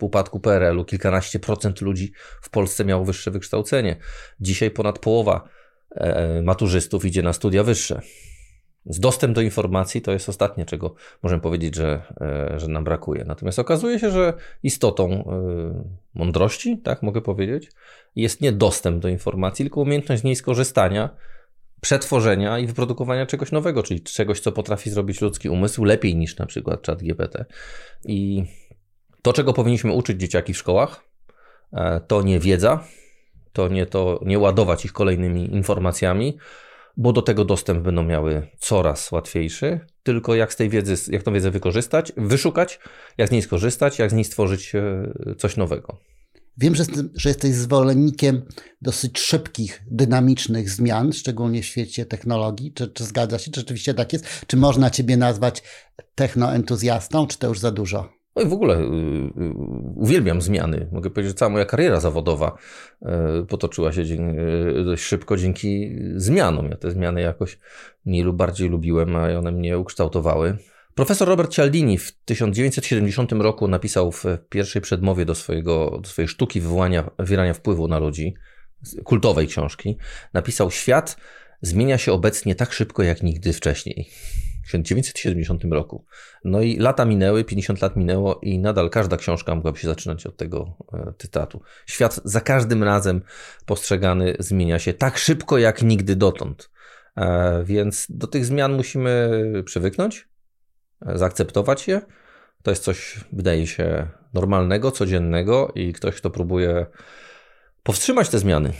upadku 0.00 0.40
PRL-u 0.40 0.84
kilkanaście 0.84 1.38
procent 1.38 1.80
ludzi 1.80 2.12
w 2.42 2.50
Polsce 2.50 2.84
miało 2.84 3.04
wyższe 3.04 3.30
wykształcenie. 3.30 3.96
Dzisiaj 4.40 4.70
ponad 4.70 4.98
połowa 4.98 5.48
maturzystów 6.42 7.04
idzie 7.04 7.22
na 7.22 7.32
studia 7.32 7.62
wyższe. 7.62 8.00
Z 8.86 9.00
dostęp 9.00 9.34
do 9.34 9.40
informacji 9.40 10.02
to 10.02 10.12
jest 10.12 10.28
ostatnie, 10.28 10.64
czego 10.64 10.94
możemy 11.22 11.40
powiedzieć, 11.42 11.74
że, 11.74 12.02
e, 12.20 12.60
że 12.60 12.68
nam 12.68 12.84
brakuje. 12.84 13.24
Natomiast 13.24 13.58
okazuje 13.58 13.98
się, 13.98 14.10
że 14.10 14.32
istotą 14.62 15.10
e, 15.10 15.24
mądrości, 16.14 16.78
tak 16.78 17.02
mogę 17.02 17.20
powiedzieć, 17.20 17.70
jest 18.16 18.40
nie 18.40 18.52
dostęp 18.52 19.02
do 19.02 19.08
informacji, 19.08 19.64
tylko 19.64 19.80
umiejętność 19.80 20.22
z 20.22 20.24
niej 20.24 20.36
skorzystania, 20.36 21.16
przetworzenia 21.80 22.58
i 22.58 22.66
wyprodukowania 22.66 23.26
czegoś 23.26 23.52
nowego, 23.52 23.82
czyli 23.82 24.00
czegoś, 24.00 24.40
co 24.40 24.52
potrafi 24.52 24.90
zrobić 24.90 25.20
ludzki 25.20 25.48
umysł 25.48 25.84
lepiej 25.84 26.16
niż 26.16 26.36
na 26.38 26.46
przykład 26.46 26.82
czat 26.82 27.02
GPT. 27.02 27.44
I 28.04 28.44
to, 29.22 29.32
czego 29.32 29.52
powinniśmy 29.52 29.92
uczyć 29.92 30.20
dzieciaki 30.20 30.54
w 30.54 30.58
szkołach, 30.58 31.04
to 32.06 32.22
nie 32.22 32.40
wiedza, 32.40 32.84
to 33.54 33.68
nie, 33.68 33.86
to 33.86 34.20
nie 34.26 34.38
ładować 34.38 34.84
ich 34.84 34.92
kolejnymi 34.92 35.54
informacjami, 35.54 36.38
bo 36.96 37.12
do 37.12 37.22
tego 37.22 37.44
dostęp 37.44 37.82
będą 37.82 38.02
miały 38.02 38.48
coraz 38.58 39.12
łatwiejszy, 39.12 39.80
tylko 40.02 40.34
jak 40.34 40.52
z 40.52 40.56
tej 40.56 40.70
wiedzy, 40.70 41.12
jak 41.12 41.22
tą 41.22 41.32
wiedzę 41.32 41.50
wykorzystać, 41.50 42.12
wyszukać, 42.16 42.80
jak 43.18 43.28
z 43.28 43.32
niej 43.32 43.42
skorzystać, 43.42 43.98
jak 43.98 44.10
z 44.10 44.14
niej 44.14 44.24
stworzyć 44.24 44.74
e, 44.74 45.04
coś 45.38 45.56
nowego. 45.56 45.98
Wiem, 46.56 46.74
że, 46.74 46.84
że 47.14 47.28
jesteś 47.28 47.54
zwolennikiem 47.54 48.42
dosyć 48.82 49.18
szybkich, 49.18 49.82
dynamicznych 49.90 50.70
zmian, 50.70 51.12
szczególnie 51.12 51.62
w 51.62 51.66
świecie 51.66 52.06
technologii. 52.06 52.72
Czy, 52.72 52.88
czy 52.88 53.04
zgadza 53.04 53.38
się? 53.38 53.50
Czy 53.50 53.60
rzeczywiście 53.60 53.94
tak 53.94 54.12
jest? 54.12 54.26
Czy 54.46 54.56
można 54.56 54.90
ciebie 54.90 55.16
nazwać 55.16 55.62
technoentuzjastą, 56.14 57.26
czy 57.26 57.38
to 57.38 57.48
już 57.48 57.58
za 57.58 57.70
dużo? 57.70 58.23
No 58.36 58.42
i 58.42 58.46
w 58.46 58.52
ogóle 58.52 58.78
y, 58.78 58.82
y, 58.82 59.52
uwielbiam 59.96 60.42
zmiany. 60.42 60.88
Mogę 60.92 61.10
powiedzieć, 61.10 61.30
że 61.30 61.38
cała 61.38 61.48
moja 61.48 61.64
kariera 61.64 62.00
zawodowa 62.00 62.58
y, 63.42 63.46
potoczyła 63.46 63.92
się 63.92 64.02
dość 64.84 65.02
szybko 65.02 65.36
dzięki 65.36 65.96
zmianom. 66.16 66.70
Ja 66.70 66.76
te 66.76 66.90
zmiany 66.90 67.20
jakoś 67.20 67.58
mniej 68.04 68.22
lub 68.22 68.36
bardziej 68.36 68.68
lubiłem, 68.68 69.16
a 69.16 69.38
one 69.38 69.52
mnie 69.52 69.78
ukształtowały. 69.78 70.56
Profesor 70.94 71.28
Robert 71.28 71.50
Cialdini 71.50 71.98
w 71.98 72.12
1970 72.24 73.32
roku 73.32 73.68
napisał 73.68 74.12
w 74.12 74.24
pierwszej 74.48 74.82
przedmowie 74.82 75.24
do, 75.24 75.34
swojego, 75.34 75.98
do 76.02 76.08
swojej 76.08 76.28
sztuki 76.28 76.60
wywołania, 76.60 77.10
wywierania 77.18 77.54
wpływu 77.54 77.88
na 77.88 77.98
ludzi, 77.98 78.34
kultowej 79.04 79.46
książki, 79.46 79.96
napisał: 80.32 80.70
Świat 80.70 81.16
zmienia 81.62 81.98
się 81.98 82.12
obecnie 82.12 82.54
tak 82.54 82.72
szybko 82.72 83.02
jak 83.02 83.22
nigdy 83.22 83.52
wcześniej. 83.52 84.10
W 84.64 84.66
1970 84.66 85.64
roku. 85.64 86.04
No 86.44 86.60
i 86.60 86.76
lata 86.76 87.04
minęły, 87.04 87.44
50 87.44 87.82
lat 87.82 87.96
minęło 87.96 88.40
i 88.42 88.58
nadal 88.58 88.90
każda 88.90 89.16
książka 89.16 89.54
mogłaby 89.54 89.78
się 89.78 89.88
zaczynać 89.88 90.26
od 90.26 90.36
tego 90.36 90.76
e, 90.92 91.12
cytatu. 91.18 91.60
Świat 91.86 92.20
za 92.24 92.40
każdym 92.40 92.82
razem 92.82 93.22
postrzegany 93.66 94.36
zmienia 94.38 94.78
się 94.78 94.94
tak 94.94 95.18
szybko 95.18 95.58
jak 95.58 95.82
nigdy 95.82 96.16
dotąd. 96.16 96.70
E, 97.16 97.64
więc 97.64 98.06
do 98.10 98.26
tych 98.26 98.44
zmian 98.44 98.72
musimy 98.72 99.30
przywyknąć, 99.64 100.28
zaakceptować 101.14 101.88
je. 101.88 102.00
To 102.62 102.70
jest 102.70 102.82
coś, 102.84 103.20
wydaje 103.32 103.66
się, 103.66 104.08
normalnego, 104.34 104.90
codziennego 104.90 105.72
i 105.74 105.92
ktoś, 105.92 106.14
kto 106.14 106.30
próbuje 106.30 106.86
powstrzymać 107.82 108.28
te 108.28 108.38
zmiany 108.38 108.72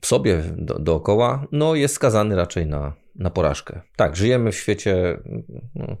w 0.00 0.06
sobie, 0.06 0.42
do, 0.56 0.78
dookoła, 0.78 1.46
no 1.52 1.74
jest 1.74 1.94
skazany 1.94 2.36
raczej 2.36 2.66
na, 2.66 2.92
na 3.20 3.30
porażkę. 3.30 3.80
Tak, 3.96 4.16
żyjemy 4.16 4.52
w 4.52 4.56
świecie 4.56 5.20
no, 5.74 5.96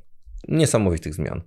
niesamowitych 0.48 1.14
zmian. 1.14 1.42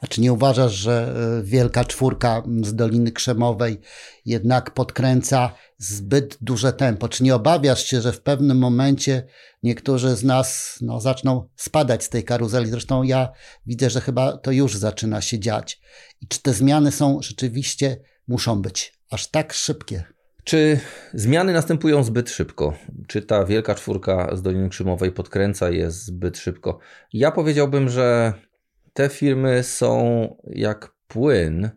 A 0.00 0.06
czy 0.06 0.20
nie 0.20 0.32
uważasz, 0.32 0.72
że 0.72 1.14
e, 1.40 1.42
wielka 1.42 1.84
czwórka 1.84 2.42
z 2.62 2.74
Doliny 2.74 3.12
Krzemowej 3.12 3.80
jednak 4.24 4.70
podkręca 4.70 5.54
zbyt 5.78 6.38
duże 6.40 6.72
tempo? 6.72 7.08
Czy 7.08 7.24
nie 7.24 7.34
obawiasz 7.34 7.84
się, 7.84 8.00
że 8.00 8.12
w 8.12 8.20
pewnym 8.20 8.58
momencie 8.58 9.26
niektórzy 9.62 10.16
z 10.16 10.24
nas 10.24 10.78
no, 10.80 11.00
zaczną 11.00 11.48
spadać 11.56 12.04
z 12.04 12.08
tej 12.08 12.24
karuzeli? 12.24 12.70
Zresztą 12.70 13.02
ja 13.02 13.32
widzę, 13.66 13.90
że 13.90 14.00
chyba 14.00 14.36
to 14.36 14.52
już 14.52 14.76
zaczyna 14.76 15.20
się 15.20 15.38
dziać. 15.38 15.80
I 16.20 16.28
czy 16.28 16.42
te 16.42 16.52
zmiany 16.52 16.92
są 16.92 17.18
rzeczywiście, 17.22 17.96
muszą 18.28 18.62
być 18.62 18.92
aż 19.10 19.30
tak 19.30 19.52
szybkie? 19.52 20.15
Czy 20.46 20.80
zmiany 21.14 21.52
następują 21.52 22.02
zbyt 22.02 22.30
szybko? 22.30 22.72
Czy 23.06 23.22
ta 23.22 23.44
wielka 23.44 23.74
czwórka 23.74 24.36
z 24.36 24.42
Doliny 24.42 24.68
Krzemowej 24.68 25.12
podkręca 25.12 25.70
je 25.70 25.90
zbyt 25.90 26.38
szybko? 26.38 26.78
Ja 27.12 27.30
powiedziałbym, 27.30 27.88
że 27.88 28.32
te 28.92 29.08
firmy 29.08 29.62
są 29.62 30.36
jak 30.44 30.94
płyn, 31.08 31.70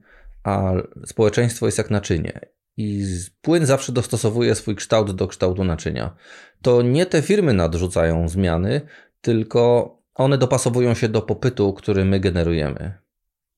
a 0.43 0.73
społeczeństwo 1.05 1.65
jest 1.65 1.77
jak 1.77 1.89
naczynie. 1.89 2.39
I 2.77 3.05
płyn 3.41 3.65
zawsze 3.65 3.91
dostosowuje 3.91 4.55
swój 4.55 4.75
kształt 4.75 5.11
do 5.11 5.27
kształtu 5.27 5.63
naczynia. 5.63 6.15
To 6.61 6.81
nie 6.81 7.05
te 7.05 7.21
firmy 7.21 7.53
nadrzucają 7.53 8.29
zmiany, 8.29 8.81
tylko 9.21 9.95
one 10.15 10.37
dopasowują 10.37 10.93
się 10.93 11.09
do 11.09 11.21
popytu, 11.21 11.73
który 11.73 12.05
my 12.05 12.19
generujemy. 12.19 12.93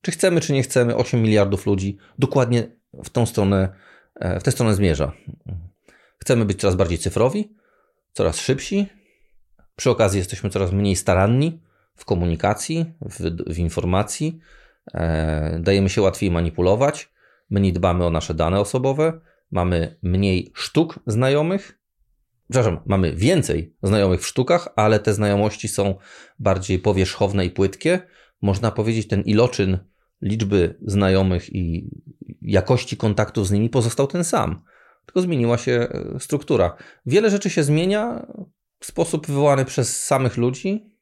Czy 0.02 0.12
chcemy, 0.12 0.42
czy 0.42 0.54
nie 0.54 0.64
chcemy, 0.64 0.96
8 0.96 1.22
miliardów 1.22 1.66
ludzi 1.66 1.98
dokładnie 2.20 2.64
w 3.04 3.10
tą 3.10 3.26
stronę, 3.26 3.91
w 4.20 4.44
tę 4.44 4.52
stronę 4.52 4.76
zmierza. 4.76 5.12
Chcemy 6.18 6.46
być 6.46 6.60
coraz 6.60 6.76
bardziej 6.76 6.98
cyfrowi, 6.98 7.56
coraz 8.14 8.40
szybsi. 8.40 8.88
Przy 9.76 9.90
okazji 9.90 10.18
jesteśmy 10.18 10.50
coraz 10.50 10.72
mniej 10.72 10.96
staranni 10.96 11.62
w 11.96 12.06
komunikacji, 12.06 12.86
w, 13.02 13.20
w 13.54 13.58
informacji, 13.58 14.40
e, 14.94 15.60
dajemy 15.60 15.90
się 15.90 16.02
łatwiej 16.02 16.32
manipulować, 16.32 17.10
mniej 17.50 17.74
dbamy 17.74 18.06
o 18.06 18.10
nasze 18.10 18.34
dane 18.34 18.60
osobowe, 18.60 19.22
mamy 19.52 19.98
mniej 20.04 20.52
sztuk 20.56 21.00
znajomych. 21.08 21.80
Przepraszam, 22.50 22.80
mamy 22.86 23.14
więcej 23.14 23.76
znajomych 23.84 24.22
w 24.22 24.28
sztukach, 24.28 24.70
ale 24.76 25.00
te 25.00 25.14
znajomości 25.14 25.68
są 25.68 25.96
bardziej 26.40 26.80
powierzchowne 26.80 27.46
i 27.46 27.50
płytkie. 27.50 28.00
Można 28.42 28.72
powiedzieć, 28.72 29.08
ten 29.08 29.22
iloczyn 29.22 29.80
liczby 30.22 30.78
znajomych 30.86 31.56
i 31.56 31.90
jakości 32.42 32.98
kontaktów 32.98 33.48
z 33.48 33.52
nimi 33.52 33.70
pozostał 33.70 34.08
ten 34.08 34.24
sam, 34.24 34.62
tylko 35.06 35.22
zmieniła 35.22 35.58
się 35.58 35.72
e, 35.72 36.20
struktura. 36.20 36.76
Wiele 37.06 37.30
rzeczy 37.30 37.50
się 37.50 37.64
zmienia 37.64 38.28
w 38.80 38.86
sposób 38.86 39.28
wywołany 39.28 39.66
przez 39.66 40.04
samych 40.04 40.38
ludzi, 40.38 40.98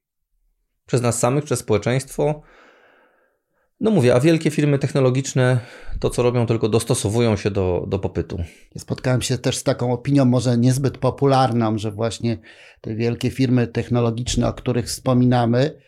przez 0.86 1.02
nas 1.02 1.20
samych, 1.20 1.44
przez 1.44 1.60
społeczeństwo. 1.60 2.42
No 3.80 3.92
mówię, 3.92 4.16
a 4.16 4.20
wielkie 4.20 4.52
firmy 4.52 4.80
technologiczne 4.80 5.60
to, 6.00 6.10
co 6.10 6.24
robią, 6.24 6.46
tylko 6.46 6.70
dostosowują 6.70 7.36
się 7.36 7.52
do, 7.52 7.86
do 7.88 8.00
popytu. 8.00 8.44
Spotkałem 8.78 9.22
się 9.22 9.38
też 9.38 9.58
z 9.58 9.64
taką 9.64 9.94
opinią, 9.94 10.26
może 10.26 10.58
niezbyt 10.58 10.98
popularną, 10.98 11.78
że 11.78 11.92
właśnie 11.92 12.38
te 12.82 12.96
wielkie 12.96 13.32
firmy 13.32 13.68
technologiczne, 13.68 14.48
o 14.48 14.54
których 14.54 14.86
wspominamy, 14.86 15.82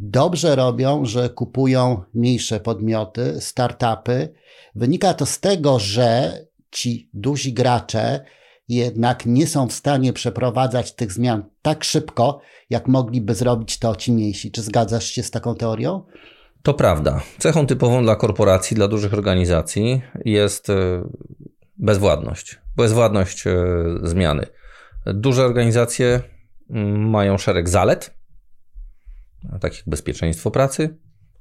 dobrze 0.00 0.56
robią, 0.56 1.04
że 1.04 1.28
kupują 1.28 2.02
mniejsze 2.14 2.60
podmioty, 2.60 3.40
startupy. 3.40 4.34
Wynika 4.74 5.14
to 5.14 5.26
z 5.26 5.40
tego, 5.40 5.78
że 5.78 6.38
ci 6.70 7.10
duzi 7.14 7.52
gracze 7.52 8.24
jednak 8.68 9.26
nie 9.26 9.46
są 9.46 9.68
w 9.68 9.72
stanie 9.72 10.12
przeprowadzać 10.12 10.94
tych 10.94 11.12
zmian 11.12 11.44
tak 11.62 11.84
szybko, 11.84 12.40
jak 12.70 12.88
mogliby 12.88 13.34
zrobić 13.34 13.78
to 13.78 13.96
ci 13.96 14.12
mniejsi. 14.12 14.50
Czy 14.50 14.62
zgadzasz 14.62 15.04
się 15.04 15.22
z 15.22 15.30
taką 15.30 15.54
teorią? 15.54 16.02
To 16.62 16.74
prawda. 16.74 17.20
Cechą 17.38 17.66
typową 17.66 18.02
dla 18.02 18.16
korporacji, 18.16 18.74
dla 18.74 18.88
dużych 18.88 19.14
organizacji 19.14 20.02
jest 20.24 20.70
e, 20.70 21.02
bezwładność. 21.76 22.58
Bezwładność 22.76 23.46
e, 23.46 23.54
zmiany. 24.02 24.46
Duże 25.06 25.44
organizacje 25.44 26.20
mm, 26.70 27.10
mają 27.10 27.38
szereg 27.38 27.68
zalet, 27.68 28.17
takich 29.60 29.78
jak 29.78 29.88
bezpieczeństwo 29.88 30.50
pracy, 30.50 30.96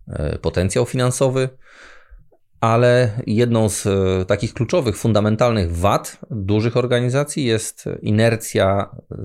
e, 0.07 0.39
potencjał 0.39 0.85
finansowy, 0.85 1.49
ale 2.59 3.09
jedną 3.27 3.69
z 3.69 3.87
e, 3.87 4.25
takich 4.25 4.53
kluczowych, 4.53 4.97
fundamentalnych 4.97 5.75
wad 5.77 6.17
dużych 6.31 6.77
organizacji 6.77 7.45
jest 7.45 7.85
inercja 8.01 8.89
e, 9.11 9.15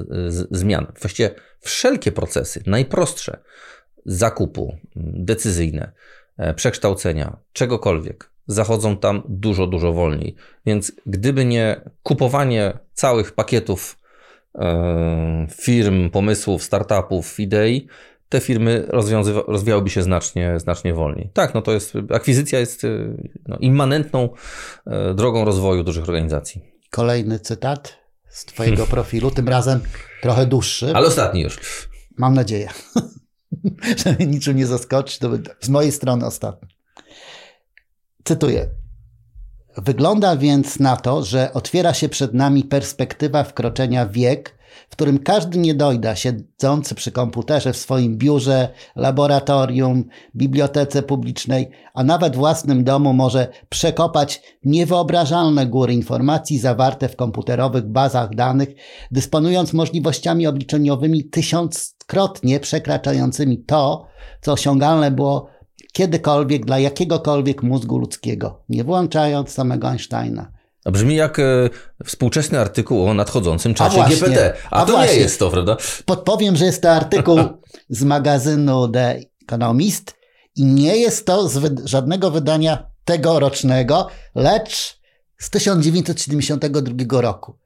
zmian. 0.51 0.87
Właściwie 1.01 1.31
wszelkie 1.61 2.13
procesy, 2.13 2.63
najprostsze, 2.67 3.39
zakupu, 4.07 4.77
decyzyjne, 4.97 5.93
e, 6.37 6.55
przekształcenia, 6.55 7.37
czegokolwiek, 7.53 8.31
zachodzą 8.47 8.97
tam 8.97 9.23
dużo, 9.29 9.67
dużo 9.67 9.93
wolniej. 9.93 10.35
Więc 10.67 10.93
gdyby 11.07 11.45
nie 11.45 11.81
kupowanie 12.03 12.79
całych 12.93 13.33
pakietów 13.33 13.99
firm, 15.51 16.11
pomysłów, 16.11 16.63
startupów, 16.63 17.41
idei, 17.41 17.89
te 18.33 18.41
firmy 18.41 18.87
rozwijałyby 19.47 19.91
się 19.91 20.03
znacznie, 20.03 20.61
znacznie 20.61 20.95
wolniej. 20.95 21.31
Tak, 21.35 21.55
no 21.55 21.63
to 21.63 21.73
jest, 21.73 21.93
akwizycja 22.15 22.59
jest 22.59 22.85
y, 22.85 23.31
no, 23.49 23.57
immanentną 23.57 24.29
e, 24.87 25.15
drogą 25.15 25.45
rozwoju 25.45 25.85
dużych 25.85 26.05
organizacji. 26.05 26.63
Kolejny 26.91 27.39
cytat 27.39 27.99
z 28.29 28.45
Twojego 28.45 28.87
profilu, 28.97 29.31
tym 29.31 29.49
razem 29.49 29.81
trochę 30.23 30.47
dłuższy. 30.47 30.93
Ale 30.95 31.07
ostatni 31.07 31.41
już. 31.41 31.59
Mam 32.17 32.35
nadzieję, 32.35 32.69
że 34.05 34.13
mnie 34.13 34.27
niczym 34.27 34.57
nie 34.57 34.67
zaskoczy. 34.67 35.19
Z 35.61 35.69
mojej 35.69 35.93
strony 35.93 36.27
ostatni. 36.27 36.69
Cytuję. 38.25 38.69
Wygląda 39.77 40.37
więc 40.37 40.79
na 40.79 40.97
to, 40.97 41.23
że 41.23 41.53
otwiera 41.53 41.95
się 41.95 42.09
przed 42.09 42.35
nami 42.35 42.65
perspektywa 42.65 43.45
wkroczenia 43.45 44.07
wiek, 44.07 44.59
w 44.91 44.93
którym 44.93 45.19
każdy 45.19 45.59
niedojda 45.59 46.17
siedzący 46.17 46.95
przy 46.95 47.13
komputerze 47.13 47.73
w 47.73 47.77
swoim 47.77 48.19
biurze, 48.19 48.69
laboratorium, 48.97 50.05
bibliotece 50.37 51.03
publicznej, 51.03 51.71
a 51.95 52.05
nawet 52.05 52.37
własnym 52.37 52.85
domu 52.85 53.13
może 53.13 53.49
przekopać 53.69 54.43
niewyobrażalne 54.65 55.67
góry 55.67 55.93
informacji 55.93 56.59
zawarte 56.59 57.09
w 57.09 57.17
komputerowych 57.17 57.87
bazach 57.87 58.35
danych, 58.35 58.69
dysponując 59.11 59.73
możliwościami 59.73 60.47
obliczeniowymi 60.47 61.25
tysiąckrotnie 61.25 62.61
przekraczającymi 62.61 63.59
to, 63.59 64.07
co 64.41 64.53
osiągalne 64.53 65.11
było 65.11 65.49
kiedykolwiek 65.93 66.65
dla 66.65 66.79
jakiegokolwiek 66.79 67.63
mózgu 67.63 67.99
ludzkiego, 67.99 68.63
nie 68.69 68.85
włączając 68.85 69.51
samego 69.51 69.89
Einsteina. 69.89 70.62
Brzmi 70.87 71.17
jak 71.17 71.39
e, 71.39 71.43
współczesny 72.05 72.61
artykuł 72.61 73.07
o 73.07 73.15
nadchodzącym 73.15 73.75
czasie 73.75 74.03
a 74.03 74.09
GPT. 74.09 74.55
A, 74.71 74.83
a 74.83 74.87
to 74.87 74.93
właśnie. 74.93 75.17
nie 75.17 75.21
jest 75.21 75.39
to, 75.39 75.51
prawda? 75.51 75.77
Podpowiem, 76.05 76.57
że 76.57 76.65
jest 76.65 76.83
to 76.83 76.91
artykuł 76.91 77.39
z 77.89 78.05
magazynu 78.05 78.89
The 78.89 79.21
Economist 79.43 80.15
i 80.57 80.65
nie 80.65 80.97
jest 80.97 81.27
to 81.27 81.49
z 81.49 81.59
wy 81.59 81.75
żadnego 81.85 82.31
wydania 82.31 82.87
tegorocznego, 83.05 84.09
lecz 84.35 85.01
z 85.39 85.51
1972 85.51 87.21
roku. 87.21 87.59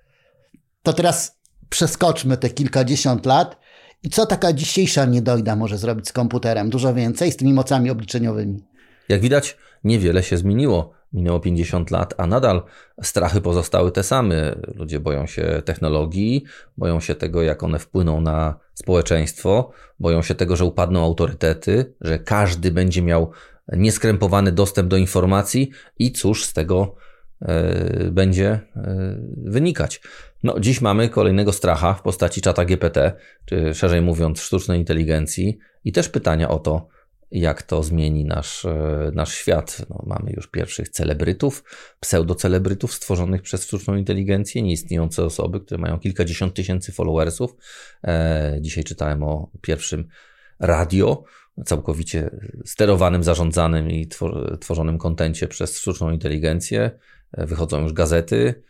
To 0.83 0.93
teraz 0.93 1.37
przeskoczmy 1.69 2.37
te 2.37 2.51
kilkadziesiąt 2.51 3.27
lat 3.27 3.57
i 4.03 4.11
co 4.11 4.27
taka 4.27 4.53
dzisiejsza 4.53 5.05
niedojda 5.05 5.57
może 5.57 5.79
zrobić 5.79 6.09
z 6.09 6.13
komputerem? 6.13 6.71
Dużo 6.71 6.95
więcej, 6.95 7.33
z 7.33 7.37
tymi 7.37 7.55
mocami 7.55 7.91
obliczeniowymi. 7.91 8.65
Jak 9.09 9.21
widać, 9.21 9.57
niewiele 9.85 10.23
się 10.23 10.37
zmieniło. 10.37 10.93
Minęło 11.17 11.41
50 11.41 11.91
lat, 11.91 12.15
a 12.17 12.27
nadal 12.27 12.63
strachy 13.03 13.41
pozostały 13.41 13.93
te 13.93 14.03
same. 14.03 14.55
Ludzie 14.75 15.01
boją 15.01 15.27
się 15.27 15.63
technologii, 15.65 16.45
boją 16.77 17.01
się 17.01 17.15
tego, 17.15 17.43
jak 17.43 17.63
one 17.63 17.79
wpłyną 17.79 18.21
na 18.21 18.59
społeczeństwo, 18.75 19.71
boją 20.01 20.23
się 20.23 20.35
tego, 20.35 20.57
że 20.57 20.65
upadną 20.65 21.05
autorytety, 21.05 21.95
że 22.01 22.19
każdy 22.19 22.71
będzie 22.71 23.03
miał 23.03 23.31
nieskrępowany 23.73 24.53
dostęp 24.53 24.89
do 24.89 24.97
informacji 24.97 25.71
i 25.99 26.13
cóż 26.13 26.45
z 26.45 26.53
tego 26.53 26.95
e, 27.43 28.11
będzie 28.11 28.49
e, 28.49 28.61
wynikać. 29.37 30.01
No, 30.43 30.61
dziś 30.61 30.81
mamy 30.81 31.09
kolejnego 31.09 31.53
stracha 31.53 31.95
w 31.95 32.03
postaci 32.03 32.41
czata 32.41 32.65
GPT, 32.65 33.13
czy 33.45 33.75
szerzej 33.75 34.03
mówiąc 34.03 34.41
sztucznej 34.41 34.79
inteligencji 34.79 35.59
i 35.85 35.93
też 35.93 36.09
pytania 36.09 36.49
o 36.49 36.59
to, 36.59 36.89
jak 37.31 37.63
to 37.63 37.83
zmieni 37.83 38.25
nasz, 38.25 38.65
e, 38.65 39.11
nasz 39.15 39.35
świat. 39.35 39.87
No, 39.91 40.03
mamy 40.07 40.33
już 40.37 40.47
pierwszych 40.47 40.89
celebrytów, 40.89 41.65
pseudocelebrytów 42.01 42.95
stworzonych 42.95 43.43
przez 43.43 43.65
sztuczną 43.65 43.95
inteligencję, 43.95 44.63
nieistniejące 44.63 45.25
osoby, 45.25 45.61
które 45.61 45.79
mają 45.79 45.99
kilkadziesiąt 45.99 46.55
tysięcy 46.55 46.93
followersów. 46.93 47.57
E, 48.05 48.59
dzisiaj 48.61 48.85
czytałem 48.85 49.23
o 49.23 49.51
pierwszym 49.61 50.09
radio, 50.59 51.25
całkowicie 51.65 52.31
sterowanym, 52.65 53.23
zarządzanym 53.23 53.91
i 53.91 54.09
tworzonym 54.61 54.99
kontencie 54.99 55.49
przez 55.49 55.79
sztuczną 55.79 56.11
inteligencję. 56.11 56.91
E, 57.33 57.47
wychodzą 57.47 57.83
już 57.83 57.93
gazety. 57.93 58.63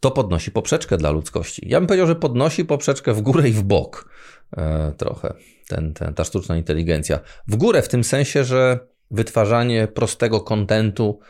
To 0.00 0.10
podnosi 0.10 0.50
poprzeczkę 0.50 0.96
dla 0.96 1.10
ludzkości. 1.10 1.68
Ja 1.68 1.80
bym 1.80 1.86
powiedział, 1.86 2.06
że 2.06 2.16
podnosi 2.16 2.64
poprzeczkę 2.64 3.12
w 3.12 3.20
górę 3.22 3.48
i 3.48 3.52
w 3.52 3.62
bok 3.62 4.10
e, 4.56 4.92
trochę 4.92 5.34
ten, 5.68 5.94
ten, 5.94 6.14
ta 6.14 6.24
sztuczna 6.24 6.56
inteligencja. 6.56 7.20
W 7.48 7.56
górę 7.56 7.82
w 7.82 7.88
tym 7.88 8.04
sensie, 8.04 8.44
że 8.44 8.78
wytwarzanie 9.10 9.88
prostego 9.88 10.40
kontentu, 10.40 11.20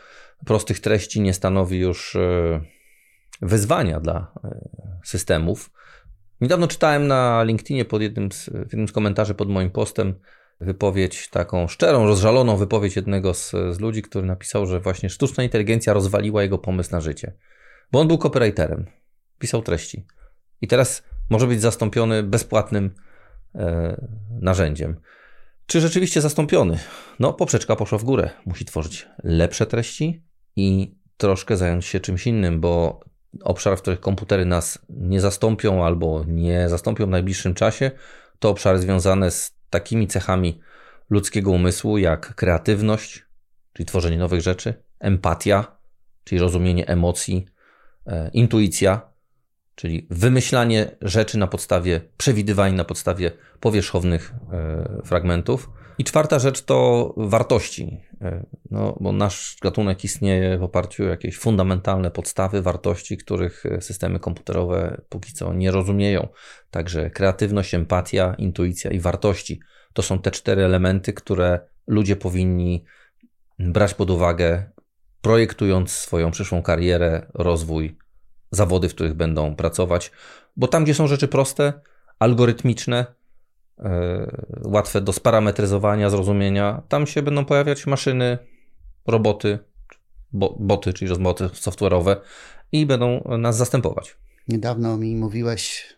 prostych 0.45 0.79
treści 0.79 1.21
nie 1.21 1.33
stanowi 1.33 1.79
już 1.79 2.15
e, 2.15 2.61
wyzwania 3.41 3.99
dla 3.99 4.31
e, 4.43 4.59
systemów. 5.03 5.71
Niedawno 6.41 6.67
czytałem 6.67 7.07
na 7.07 7.43
LinkedInie 7.43 7.85
pod 7.85 8.01
jednym 8.01 8.31
z, 8.31 8.49
w 8.49 8.53
jednym 8.53 8.87
z 8.87 8.91
komentarzy 8.91 9.35
pod 9.35 9.49
moim 9.49 9.71
postem 9.71 10.13
wypowiedź, 10.61 11.29
taką 11.29 11.67
szczerą, 11.67 12.07
rozżaloną 12.07 12.57
wypowiedź 12.57 12.95
jednego 12.95 13.33
z, 13.33 13.51
z 13.51 13.79
ludzi, 13.79 14.01
który 14.01 14.27
napisał, 14.27 14.65
że 14.65 14.79
właśnie 14.79 15.09
sztuczna 15.09 15.43
inteligencja 15.43 15.93
rozwaliła 15.93 16.43
jego 16.43 16.57
pomysł 16.57 16.91
na 16.91 17.01
życie. 17.01 17.33
Bo 17.91 17.99
on 17.99 18.07
był 18.07 18.17
copywriterem, 18.17 18.85
pisał 19.39 19.61
treści. 19.61 20.05
I 20.61 20.67
teraz 20.67 21.03
może 21.29 21.47
być 21.47 21.61
zastąpiony 21.61 22.23
bezpłatnym 22.23 22.95
narzędziem. 24.41 24.95
Czy 25.67 25.81
rzeczywiście 25.81 26.21
zastąpiony? 26.21 26.79
No, 27.19 27.33
poprzeczka 27.33 27.75
poszła 27.75 27.97
w 27.97 28.03
górę. 28.03 28.29
Musi 28.45 28.65
tworzyć 28.65 29.07
lepsze 29.23 29.65
treści 29.65 30.23
i 30.55 30.95
troszkę 31.17 31.57
zająć 31.57 31.85
się 31.85 31.99
czymś 31.99 32.27
innym, 32.27 32.61
bo 32.61 32.99
obszar, 33.41 33.77
w 33.77 33.81
których 33.81 33.99
komputery 33.99 34.45
nas 34.45 34.79
nie 34.89 35.21
zastąpią 35.21 35.85
albo 35.85 36.23
nie 36.27 36.69
zastąpią 36.69 37.05
w 37.05 37.09
najbliższym 37.09 37.53
czasie, 37.53 37.91
to 38.39 38.49
obszary 38.49 38.79
związane 38.79 39.31
z 39.31 39.55
takimi 39.69 40.07
cechami 40.07 40.59
ludzkiego 41.09 41.51
umysłu 41.51 41.97
jak 41.97 42.35
kreatywność, 42.35 43.25
czyli 43.73 43.85
tworzenie 43.85 44.17
nowych 44.17 44.41
rzeczy, 44.41 44.73
empatia, 44.99 45.77
czyli 46.23 46.41
rozumienie 46.41 46.87
emocji, 46.87 47.45
e, 48.07 48.29
intuicja, 48.33 49.01
czyli 49.75 50.07
wymyślanie 50.09 50.91
rzeczy 51.01 51.37
na 51.37 51.47
podstawie 51.47 52.01
przewidywań, 52.17 52.73
na 52.75 52.85
podstawie 52.85 53.31
powierzchownych 53.59 54.33
e, 54.51 55.01
fragmentów. 55.05 55.69
I 55.97 56.03
czwarta 56.03 56.39
rzecz 56.39 56.61
to 56.61 57.13
wartości, 57.17 58.01
e, 58.21 58.45
no, 58.71 58.97
bo 58.99 59.11
nasz 59.11 59.57
gatunek 59.61 60.03
istnieje 60.03 60.57
w 60.57 60.63
oparciu 60.63 61.03
o 61.03 61.07
jakieś 61.07 61.37
fundamentalne 61.37 62.11
podstawy 62.11 62.61
wartości, 62.61 63.17
których 63.17 63.63
systemy 63.79 64.19
komputerowe 64.19 65.01
póki 65.09 65.33
co 65.33 65.53
nie 65.53 65.71
rozumieją. 65.71 66.27
Także 66.71 67.09
kreatywność, 67.09 67.73
empatia, 67.73 68.35
intuicja 68.37 68.91
i 68.91 68.99
wartości 68.99 69.59
to 69.93 70.01
są 70.01 70.19
te 70.19 70.31
cztery 70.31 70.63
elementy, 70.63 71.13
które 71.13 71.59
ludzie 71.87 72.15
powinni 72.15 72.83
brać 73.59 73.93
pod 73.93 74.09
uwagę, 74.09 74.71
projektując 75.21 75.91
swoją 75.91 76.31
przyszłą 76.31 76.61
karierę, 76.61 77.25
rozwój 77.33 77.97
zawody, 78.55 78.89
w 78.89 78.95
których 78.95 79.13
będą 79.13 79.55
pracować, 79.55 80.11
bo 80.57 80.67
tam, 80.67 80.83
gdzie 80.83 80.93
są 80.93 81.07
rzeczy 81.07 81.27
proste, 81.27 81.73
algorytmiczne, 82.19 83.05
yy, 83.77 83.85
łatwe 84.63 85.01
do 85.01 85.13
sparametryzowania, 85.13 86.09
zrozumienia, 86.09 86.81
tam 86.89 87.07
się 87.07 87.21
będą 87.21 87.45
pojawiać 87.45 87.87
maszyny, 87.87 88.37
roboty, 89.07 89.59
bo, 90.31 90.55
boty, 90.59 90.93
czyli 90.93 91.09
rozmowy 91.09 91.45
software'owe 91.45 92.15
i 92.71 92.85
będą 92.85 93.23
nas 93.37 93.57
zastępować. 93.57 94.17
Niedawno 94.47 94.97
mi 94.97 95.15
mówiłeś, 95.15 95.95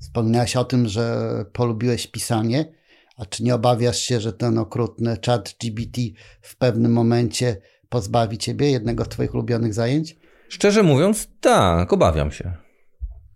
wspominałeś 0.00 0.56
o 0.56 0.64
tym, 0.64 0.88
że 0.88 1.44
polubiłeś 1.52 2.06
pisanie, 2.06 2.72
a 3.16 3.26
czy 3.26 3.42
nie 3.42 3.54
obawiasz 3.54 3.98
się, 3.98 4.20
że 4.20 4.32
ten 4.32 4.58
okrutny 4.58 5.16
chat 5.26 5.54
GBT 5.60 6.00
w 6.42 6.56
pewnym 6.56 6.92
momencie 6.92 7.56
pozbawi 7.88 8.38
ciebie 8.38 8.70
jednego 8.70 9.04
z 9.04 9.08
twoich 9.08 9.34
ulubionych 9.34 9.74
zajęć? 9.74 10.16
Szczerze 10.52 10.82
mówiąc, 10.82 11.28
tak, 11.40 11.92
obawiam 11.92 12.30
się. 12.30 12.52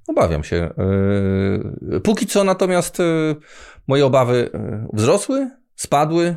Obawiam 0.08 0.44
się. 0.44 0.70
Yy, 1.90 2.00
póki 2.00 2.26
co 2.26 2.44
natomiast 2.44 2.98
yy, 2.98 3.36
moje 3.86 4.06
obawy 4.06 4.50
yy, 4.54 4.86
wzrosły, 4.92 5.50
spadły. 5.76 6.36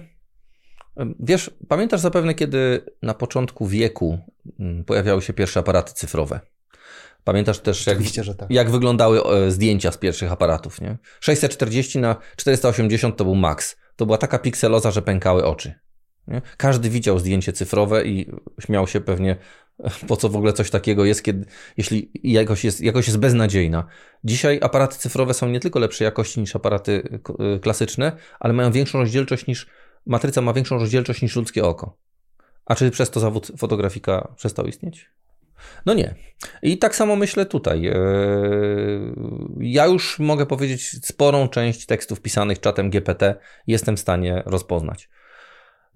Wiesz, 1.19 1.51
pamiętasz 1.67 1.99
zapewne, 1.99 2.33
kiedy 2.33 2.81
na 3.01 3.13
początku 3.13 3.67
wieku 3.67 4.19
pojawiały 4.85 5.21
się 5.21 5.33
pierwsze 5.33 5.59
aparaty 5.59 5.93
cyfrowe. 5.93 6.39
Pamiętasz 7.23 7.59
też, 7.59 7.87
jak, 7.87 7.97
tak. 8.37 8.51
jak 8.51 8.71
wyglądały 8.71 9.21
zdjęcia 9.51 9.91
z 9.91 9.97
pierwszych 9.97 10.31
aparatów. 10.31 10.81
Nie? 10.81 10.97
640 11.19 11.99
na 11.99 12.15
480 12.35 13.17
to 13.17 13.23
był 13.23 13.35
maks. 13.35 13.77
To 13.95 14.05
była 14.05 14.17
taka 14.17 14.39
pikseloza, 14.39 14.91
że 14.91 15.01
pękały 15.01 15.45
oczy. 15.45 15.73
Nie? 16.27 16.41
Każdy 16.57 16.89
widział 16.89 17.19
zdjęcie 17.19 17.53
cyfrowe 17.53 18.05
i 18.05 18.31
śmiał 18.59 18.87
się 18.87 19.01
pewnie, 19.01 19.35
po 20.07 20.17
co 20.17 20.29
w 20.29 20.35
ogóle 20.35 20.53
coś 20.53 20.69
takiego 20.69 21.05
jest, 21.05 21.23
kiedy, 21.23 21.45
jeśli 21.77 22.11
jakość 22.23 22.63
jest, 22.63 22.81
jakość 22.81 23.07
jest 23.07 23.19
beznadziejna. 23.19 23.85
Dzisiaj 24.23 24.59
aparaty 24.61 24.97
cyfrowe 24.97 25.33
są 25.33 25.49
nie 25.49 25.59
tylko 25.59 25.79
lepszej 25.79 26.05
jakości 26.05 26.39
niż 26.39 26.55
aparaty 26.55 27.19
y, 27.55 27.59
klasyczne, 27.59 28.11
ale 28.39 28.53
mają 28.53 28.71
większą 28.71 28.99
rozdzielczość 28.99 29.47
niż, 29.47 29.67
matryca 30.05 30.41
ma 30.41 30.53
większą 30.53 30.77
rozdzielczość 30.77 31.21
niż 31.21 31.35
ludzkie 31.35 31.63
oko. 31.63 31.97
A 32.65 32.75
czy 32.75 32.91
przez 32.91 33.09
to 33.09 33.19
zawód 33.19 33.51
fotografika 33.57 34.33
przestał 34.37 34.65
istnieć? 34.65 35.09
No 35.85 35.93
nie. 35.93 36.15
I 36.61 36.77
tak 36.77 36.95
samo 36.95 37.15
myślę 37.15 37.45
tutaj. 37.45 37.87
E, 37.87 37.95
ja 39.59 39.85
już 39.85 40.19
mogę 40.19 40.45
powiedzieć, 40.45 41.05
sporą 41.05 41.47
część 41.47 41.85
tekstów 41.85 42.21
pisanych 42.21 42.59
czatem 42.59 42.89
GPT 42.89 43.35
jestem 43.67 43.97
w 43.97 43.99
stanie 43.99 44.43
rozpoznać. 44.45 45.09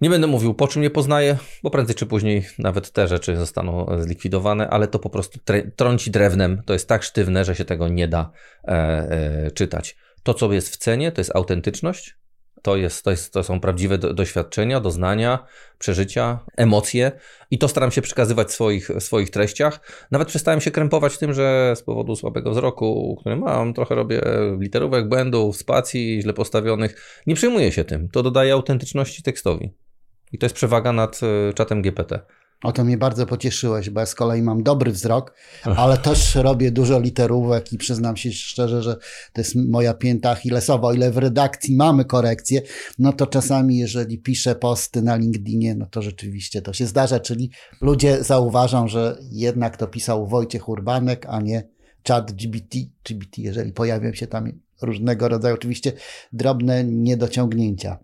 Nie 0.00 0.10
będę 0.10 0.26
mówił, 0.26 0.54
po 0.54 0.68
czym 0.68 0.82
je 0.82 0.90
poznaję, 0.90 1.38
bo 1.62 1.70
prędzej 1.70 1.96
czy 1.96 2.06
później 2.06 2.46
nawet 2.58 2.92
te 2.92 3.08
rzeczy 3.08 3.36
zostaną 3.36 3.86
zlikwidowane, 3.98 4.70
ale 4.70 4.88
to 4.88 4.98
po 4.98 5.10
prostu 5.10 5.38
trąci 5.76 6.10
drewnem. 6.10 6.62
To 6.66 6.72
jest 6.72 6.88
tak 6.88 7.02
sztywne, 7.02 7.44
że 7.44 7.54
się 7.54 7.64
tego 7.64 7.88
nie 7.88 8.08
da 8.08 8.30
e, 8.64 8.70
e, 8.70 9.50
czytać. 9.50 9.96
To, 10.22 10.34
co 10.34 10.52
jest 10.52 10.68
w 10.68 10.76
cenie, 10.76 11.12
to 11.12 11.20
jest 11.20 11.36
autentyczność, 11.36 12.16
to, 12.62 12.76
jest, 12.76 13.04
to, 13.04 13.10
jest, 13.10 13.32
to 13.32 13.42
są 13.42 13.60
prawdziwe 13.60 13.98
do, 13.98 14.14
doświadczenia, 14.14 14.80
doznania, 14.80 15.46
przeżycia, 15.78 16.38
emocje 16.56 17.12
i 17.50 17.58
to 17.58 17.68
staram 17.68 17.90
się 17.90 18.02
przekazywać 18.02 18.48
w 18.48 18.52
swoich, 18.52 18.90
swoich 18.98 19.30
treściach. 19.30 19.80
Nawet 20.10 20.28
przestałem 20.28 20.60
się 20.60 20.70
krępować 20.70 21.18
tym, 21.18 21.34
że 21.34 21.74
z 21.76 21.82
powodu 21.82 22.16
słabego 22.16 22.50
wzroku, 22.50 23.16
który 23.20 23.36
mam, 23.36 23.74
trochę 23.74 23.94
robię 23.94 24.22
literówek, 24.60 25.08
błędów, 25.08 25.56
spacji 25.56 26.22
źle 26.22 26.32
postawionych. 26.32 27.22
Nie 27.26 27.34
przejmuję 27.34 27.72
się 27.72 27.84
tym. 27.84 28.08
To 28.08 28.22
dodaje 28.22 28.52
autentyczności 28.52 29.22
tekstowi. 29.22 29.83
I 30.32 30.38
to 30.38 30.46
jest 30.46 30.56
przewaga 30.56 30.92
nad 30.92 31.20
e, 31.22 31.52
czatem 31.54 31.82
GPT. 31.82 32.20
O 32.64 32.72
to 32.72 32.84
mnie 32.84 32.98
bardzo 32.98 33.26
pocieszyłeś, 33.26 33.90
bo 33.90 34.00
ja 34.00 34.06
z 34.06 34.14
kolei 34.14 34.42
mam 34.42 34.62
dobry 34.62 34.92
wzrok, 34.92 35.34
ale 35.76 35.98
też 35.98 36.34
robię 36.34 36.70
dużo 36.70 37.00
literówek 37.00 37.72
i 37.72 37.78
przyznam 37.78 38.16
się 38.16 38.32
szczerze, 38.32 38.82
że 38.82 38.96
to 39.32 39.40
jest 39.40 39.54
moja 39.56 39.94
pięta 39.94 40.30
achillesowa. 40.30 40.88
O 40.88 40.92
ile 40.92 41.10
w 41.10 41.18
redakcji 41.18 41.76
mamy 41.76 42.04
korekcje, 42.04 42.62
no 42.98 43.12
to 43.12 43.26
czasami 43.26 43.78
jeżeli 43.78 44.18
piszę 44.18 44.54
posty 44.54 45.02
na 45.02 45.16
LinkedInie, 45.16 45.74
no 45.74 45.86
to 45.86 46.02
rzeczywiście 46.02 46.62
to 46.62 46.72
się 46.72 46.86
zdarza, 46.86 47.20
czyli 47.20 47.50
ludzie 47.80 48.24
zauważą, 48.24 48.88
że 48.88 49.18
jednak 49.32 49.76
to 49.76 49.86
pisał 49.86 50.26
Wojciech 50.26 50.68
Urbanek, 50.68 51.26
a 51.28 51.40
nie 51.40 51.68
chat 52.08 52.32
GBT, 52.32 52.78
GBT, 53.08 53.38
jeżeli 53.38 53.72
pojawią 53.72 54.12
się 54.12 54.26
tam 54.26 54.52
różnego 54.82 55.28
rodzaju 55.28 55.54
oczywiście 55.54 55.92
drobne 56.32 56.84
niedociągnięcia. 56.84 57.98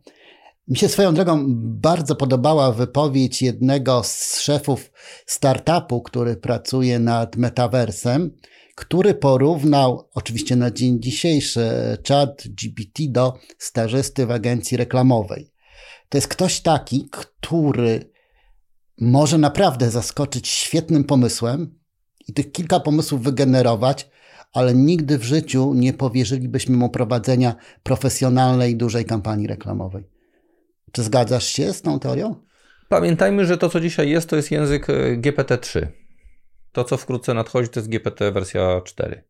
Mi 0.71 0.77
się 0.77 0.89
swoją 0.89 1.15
drogą 1.15 1.45
bardzo 1.59 2.17
podobała 2.17 2.73
wypowiedź 2.73 3.43
jednego 3.43 4.03
z 4.05 4.41
szefów 4.41 4.91
startupu, 5.27 6.03
który 6.03 6.37
pracuje 6.37 6.99
nad 6.99 7.37
metaversem, 7.37 8.31
który 8.75 9.15
porównał 9.15 10.09
oczywiście 10.15 10.57
na 10.57 10.71
dzień 10.71 11.03
dzisiejszy 11.03 11.71
chat 12.09 12.43
GPT 12.49 13.03
do 13.09 13.39
stażysty 13.59 14.27
w 14.27 14.31
agencji 14.31 14.77
reklamowej. 14.77 15.53
To 16.09 16.19
jest 16.19 16.29
ktoś 16.29 16.61
taki, 16.61 17.09
który 17.11 18.11
może 19.01 19.39
naprawdę 19.39 19.91
zaskoczyć 19.91 20.49
świetnym 20.49 21.05
pomysłem 21.05 21.79
i 22.29 22.33
tych 22.33 22.53
kilka 22.53 22.81
pomysłów 22.81 23.23
wygenerować, 23.23 24.11
ale 24.53 24.75
nigdy 24.75 25.19
w 25.19 25.25
życiu 25.25 25.75
nie 25.75 25.93
powierzylibyśmy 25.93 26.77
mu 26.77 26.89
prowadzenia 26.89 27.55
profesjonalnej, 27.83 28.77
dużej 28.77 29.05
kampanii 29.05 29.47
reklamowej. 29.47 30.20
Czy 30.93 31.03
zgadzasz 31.03 31.47
się 31.47 31.73
z 31.73 31.83
tą 31.83 32.01
teorią? 32.01 32.35
Pamiętajmy, 32.89 33.47
że 33.47 33.59
to, 33.59 33.69
co 33.69 33.81
dzisiaj 33.81 34.11
jest, 34.11 34.31
to 34.31 34.37
jest 34.37 34.51
język 34.51 34.91
e, 34.91 35.17
GPT-3. 35.17 35.87
To, 36.73 36.85
co 36.85 36.97
wkrótce 36.97 37.35
nadchodzi, 37.35 37.69
to 37.69 37.81
jest 37.81 37.91
GPT 37.91 38.33
wersja 38.33 38.81
4. 38.85 39.25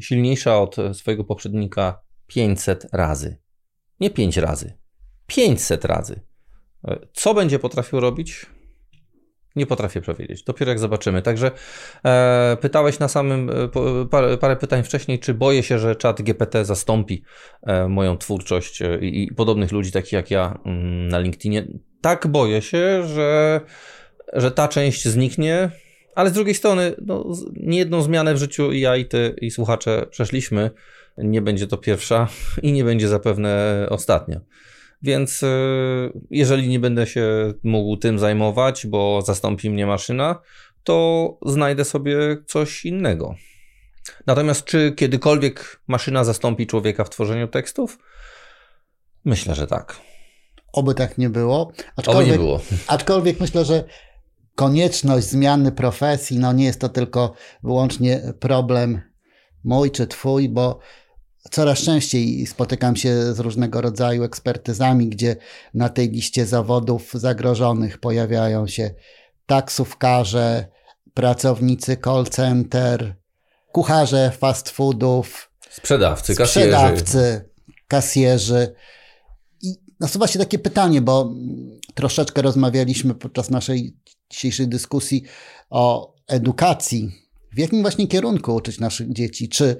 Silniejsza 0.00 0.58
od 0.58 0.76
swojego 0.92 1.24
poprzednika 1.24 2.00
500 2.26 2.86
razy. 2.92 3.38
Nie 4.00 4.10
5 4.10 4.36
razy. 4.36 4.72
500 5.26 5.84
razy. 5.84 6.20
E, 6.88 6.98
co 7.12 7.34
będzie 7.34 7.58
potrafił 7.58 8.00
robić? 8.00 8.46
Nie 9.56 9.66
potrafię 9.66 10.00
powiedzieć. 10.00 10.42
Dopiero 10.42 10.70
jak 10.70 10.78
zobaczymy. 10.78 11.22
Także 11.22 11.50
e, 12.04 12.56
pytałeś 12.60 12.98
na 12.98 13.08
samym 13.08 13.50
e, 13.50 13.68
parę, 14.10 14.38
parę, 14.38 14.56
pytań 14.56 14.82
wcześniej, 14.82 15.18
czy 15.18 15.34
boję 15.34 15.62
się, 15.62 15.78
że 15.78 15.96
czat 15.96 16.22
GPT 16.22 16.64
zastąpi 16.64 17.22
e, 17.62 17.88
moją 17.88 18.18
twórczość 18.18 18.82
e, 18.82 18.98
i, 19.00 19.34
podobnych 19.34 19.72
ludzi, 19.72 19.92
takich 19.92 20.12
jak 20.12 20.30
ja 20.30 20.58
mm, 20.64 21.08
na 21.08 21.18
LinkedInie. 21.18 21.66
Tak 22.00 22.26
boję 22.26 22.62
się, 22.62 23.02
że, 23.06 23.60
że 24.32 24.50
ta 24.50 24.68
część 24.68 25.08
zniknie, 25.08 25.70
ale 26.14 26.30
z 26.30 26.32
drugiej 26.32 26.54
strony, 26.54 26.94
no, 27.06 27.32
niejedną 27.56 28.02
zmianę 28.02 28.34
w 28.34 28.38
życiu 28.38 28.72
i 28.72 28.80
ja, 28.80 28.96
i 28.96 29.04
ty, 29.04 29.36
i 29.40 29.50
słuchacze 29.50 30.06
przeszliśmy. 30.10 30.70
Nie 31.18 31.42
będzie 31.42 31.66
to 31.66 31.76
pierwsza 31.76 32.28
i 32.62 32.72
nie 32.72 32.84
będzie 32.84 33.08
zapewne 33.08 33.86
ostatnia. 33.90 34.40
Więc 35.02 35.42
y, 35.42 35.46
jeżeli 36.30 36.68
nie 36.68 36.80
będę 36.80 37.06
się 37.06 37.52
mógł 37.62 37.96
tym 37.96 38.18
zajmować, 38.18 38.86
bo 38.86 39.22
zastąpi 39.22 39.70
mnie 39.70 39.86
maszyna, 39.86 40.40
to 40.84 41.38
znajdę 41.46 41.84
sobie 41.84 42.16
coś 42.46 42.84
innego. 42.84 43.34
Natomiast 44.26 44.64
czy 44.64 44.92
kiedykolwiek 44.92 45.80
maszyna 45.86 46.24
zastąpi 46.24 46.66
człowieka 46.66 47.04
w 47.04 47.10
tworzeniu 47.10 47.48
tekstów? 47.48 47.98
Myślę, 49.24 49.54
że 49.54 49.66
tak. 49.66 50.00
Oby 50.72 50.94
tak 50.94 51.18
nie 51.18 51.30
było. 51.30 51.72
Aczkolwiek, 51.96 52.24
Oby 52.24 52.32
nie 52.32 52.38
było. 52.38 52.60
Aczkolwiek 52.86 53.40
myślę, 53.40 53.64
że 53.64 53.84
konieczność 54.54 55.26
zmiany 55.26 55.72
profesji, 55.72 56.38
no 56.38 56.52
nie 56.52 56.64
jest 56.64 56.80
to 56.80 56.88
tylko 56.88 57.34
wyłącznie 57.62 58.32
problem 58.40 59.00
mój 59.64 59.90
czy 59.90 60.06
twój, 60.06 60.48
bo 60.48 60.78
Coraz 61.50 61.78
częściej 61.78 62.46
spotykam 62.46 62.96
się 62.96 63.34
z 63.34 63.40
różnego 63.40 63.80
rodzaju 63.80 64.24
ekspertyzami, 64.24 65.08
gdzie 65.08 65.36
na 65.74 65.88
tej 65.88 66.10
liście 66.10 66.46
zawodów 66.46 67.10
zagrożonych 67.14 67.98
pojawiają 67.98 68.66
się 68.66 68.90
taksówkarze, 69.46 70.68
pracownicy 71.14 71.96
call 72.04 72.26
center, 72.26 73.16
kucharze 73.72 74.30
fast 74.38 74.70
foodów, 74.70 75.50
sprzedawcy, 75.70 76.34
sprzedawcy 76.34 77.50
kasjerzy. 77.88 78.74
I 79.62 79.74
nasuwa 80.00 80.26
się 80.26 80.38
takie 80.38 80.58
pytanie, 80.58 81.00
bo 81.00 81.34
troszeczkę 81.94 82.42
rozmawialiśmy 82.42 83.14
podczas 83.14 83.50
naszej 83.50 83.96
dzisiejszej 84.30 84.68
dyskusji 84.68 85.22
o 85.70 86.14
edukacji. 86.28 87.10
W 87.52 87.58
jakim 87.58 87.82
właśnie 87.82 88.08
kierunku 88.08 88.54
uczyć 88.54 88.80
naszych 88.80 89.12
dzieci? 89.12 89.48
Czy 89.48 89.76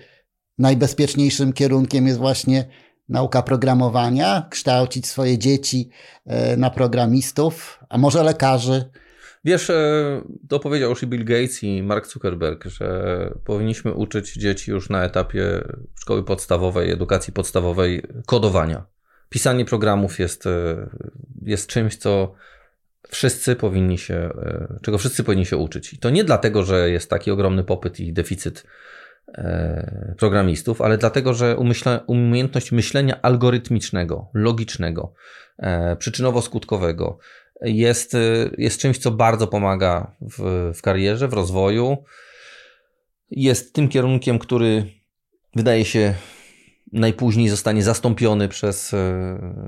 najbezpieczniejszym 0.59 1.53
kierunkiem 1.53 2.07
jest 2.07 2.19
właśnie 2.19 2.65
nauka 3.09 3.43
programowania, 3.43 4.47
kształcić 4.51 5.07
swoje 5.07 5.39
dzieci 5.39 5.91
e, 6.27 6.57
na 6.57 6.71
programistów, 6.71 7.81
a 7.89 7.99
może 7.99 8.23
lekarzy. 8.23 8.85
Wiesz, 9.45 9.71
e, 9.71 10.23
to 10.49 10.61
powiedział 10.61 10.91
już 10.91 11.03
i 11.03 11.07
Bill 11.07 11.25
Gates 11.25 11.63
i 11.63 11.83
Mark 11.83 12.07
Zuckerberg, 12.07 12.65
że 12.65 13.31
powinniśmy 13.45 13.95
uczyć 13.95 14.33
dzieci 14.33 14.71
już 14.71 14.91
na 14.91 15.05
etapie 15.05 15.65
szkoły 16.01 16.25
podstawowej, 16.25 16.91
edukacji 16.91 17.33
podstawowej 17.33 18.03
kodowania. 18.27 18.87
Pisanie 19.29 19.65
programów 19.65 20.19
jest, 20.19 20.47
e, 20.47 20.89
jest 21.43 21.69
czymś, 21.69 21.97
co 21.97 22.35
wszyscy 23.09 23.57
powinni 23.57 23.99
się, 23.99 24.31
czego 24.83 24.99
wszyscy 24.99 25.25
powinni 25.25 25.47
się 25.47 25.57
uczyć. 25.57 25.93
I 25.93 25.99
to 25.99 26.11
nie 26.11 26.25
dlatego, 26.25 26.63
że 26.63 26.91
jest 26.91 27.11
taki 27.11 27.31
ogromny 27.31 27.65
popyt 27.65 28.01
i 28.01 28.13
deficyt 28.13 28.65
programistów, 30.19 30.81
ale 30.81 30.99
dlatego, 30.99 31.35
że 31.35 31.57
umyśle, 31.57 32.01
umiejętność 32.07 32.73
myślenia 32.73 33.23
algorytmicznego, 33.23 34.29
logicznego, 34.35 35.13
e, 35.59 35.97
przyczynowo-skutkowego 35.97 37.17
jest, 37.63 38.15
e, 38.15 38.19
jest 38.59 38.81
czymś, 38.81 38.99
co 38.99 39.11
bardzo 39.11 39.47
pomaga 39.47 40.17
w, 40.21 40.71
w 40.75 40.83
karierze, 40.83 41.29
w 41.29 41.33
rozwoju. 41.33 41.97
Jest 43.31 43.75
tym 43.75 43.89
kierunkiem, 43.89 44.39
który 44.39 44.87
wydaje 45.57 45.85
się 45.85 46.15
najpóźniej 46.93 47.49
zostanie 47.49 47.83
zastąpiony 47.83 48.49
przez 48.49 48.95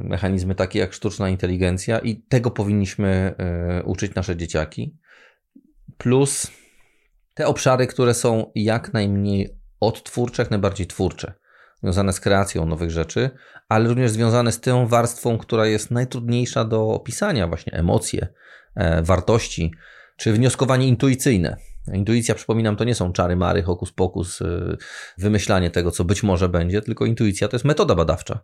mechanizmy 0.02 0.54
takie 0.54 0.78
jak 0.78 0.92
sztuczna 0.92 1.28
inteligencja, 1.28 1.98
i 1.98 2.16
tego 2.16 2.50
powinniśmy 2.50 3.34
uczyć 3.84 4.14
nasze 4.14 4.36
dzieciaki. 4.36 4.94
Plus 5.98 6.50
te 7.38 7.46
obszary, 7.46 7.86
które 7.86 8.14
są 8.14 8.52
jak 8.54 8.92
najmniej 8.92 9.58
odtwórcze, 9.80 10.42
jak 10.42 10.50
najbardziej 10.50 10.86
twórcze, 10.86 11.32
związane 11.82 12.12
z 12.12 12.20
kreacją 12.20 12.66
nowych 12.66 12.90
rzeczy, 12.90 13.30
ale 13.68 13.88
również 13.88 14.10
związane 14.10 14.52
z 14.52 14.60
tą 14.60 14.86
warstwą, 14.86 15.38
która 15.38 15.66
jest 15.66 15.90
najtrudniejsza 15.90 16.64
do 16.64 16.88
opisania, 16.88 17.46
właśnie 17.48 17.72
emocje, 17.72 18.28
e, 18.74 19.02
wartości, 19.02 19.72
czy 20.16 20.32
wnioskowanie 20.32 20.88
intuicyjne. 20.88 21.56
Intuicja, 21.92 22.34
przypominam, 22.34 22.76
to 22.76 22.84
nie 22.84 22.94
są 22.94 23.12
czary 23.12 23.36
mary, 23.36 23.62
hokus 23.62 23.92
pokus, 23.92 24.42
e, 24.42 24.76
wymyślanie 25.18 25.70
tego, 25.70 25.90
co 25.90 26.04
być 26.04 26.22
może 26.22 26.48
będzie, 26.48 26.82
tylko 26.82 27.06
intuicja 27.06 27.48
to 27.48 27.56
jest 27.56 27.64
metoda 27.64 27.94
badawcza. 27.94 28.40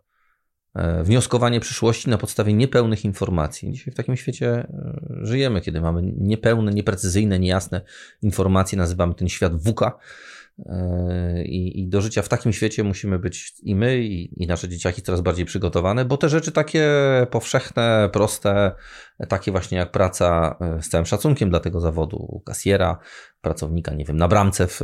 E, 0.75 1.03
wnioskowanie 1.03 1.59
przyszłości 1.59 2.09
na 2.09 2.17
podstawie 2.17 2.53
niepełnych 2.53 3.05
informacji. 3.05 3.71
Dzisiaj 3.71 3.93
w 3.93 3.97
takim 3.97 4.15
świecie 4.15 4.47
e, 4.49 4.67
żyjemy, 5.21 5.61
kiedy 5.61 5.81
mamy 5.81 6.13
niepełne, 6.17 6.71
nieprecyzyjne, 6.71 7.39
niejasne 7.39 7.81
informacje, 8.21 8.77
nazywamy 8.77 9.13
ten 9.13 9.29
świat 9.29 9.55
WUKA. 9.55 9.97
E, 10.59 11.43
I, 11.43 11.81
I, 11.81 11.87
do 11.87 12.01
życia 12.01 12.21
w 12.21 12.29
takim 12.29 12.53
świecie 12.53 12.83
musimy 12.83 13.19
być 13.19 13.53
i 13.63 13.75
my, 13.75 13.97
i, 13.97 14.43
i, 14.43 14.47
nasze 14.47 14.69
dzieciaki 14.69 15.01
coraz 15.01 15.21
bardziej 15.21 15.45
przygotowane, 15.45 16.05
bo 16.05 16.17
te 16.17 16.29
rzeczy 16.29 16.51
takie 16.51 16.89
powszechne, 17.31 18.09
proste, 18.13 18.71
takie 19.29 19.51
właśnie 19.51 19.77
jak 19.77 19.91
praca 19.91 20.55
z 20.81 20.89
całym 20.89 21.05
szacunkiem 21.05 21.49
dla 21.49 21.59
tego 21.59 21.79
zawodu, 21.79 22.41
kasjera, 22.45 22.97
pracownika, 23.41 23.93
nie 23.93 24.05
wiem, 24.05 24.17
na 24.17 24.27
bramce 24.27 24.67
w, 24.67 24.81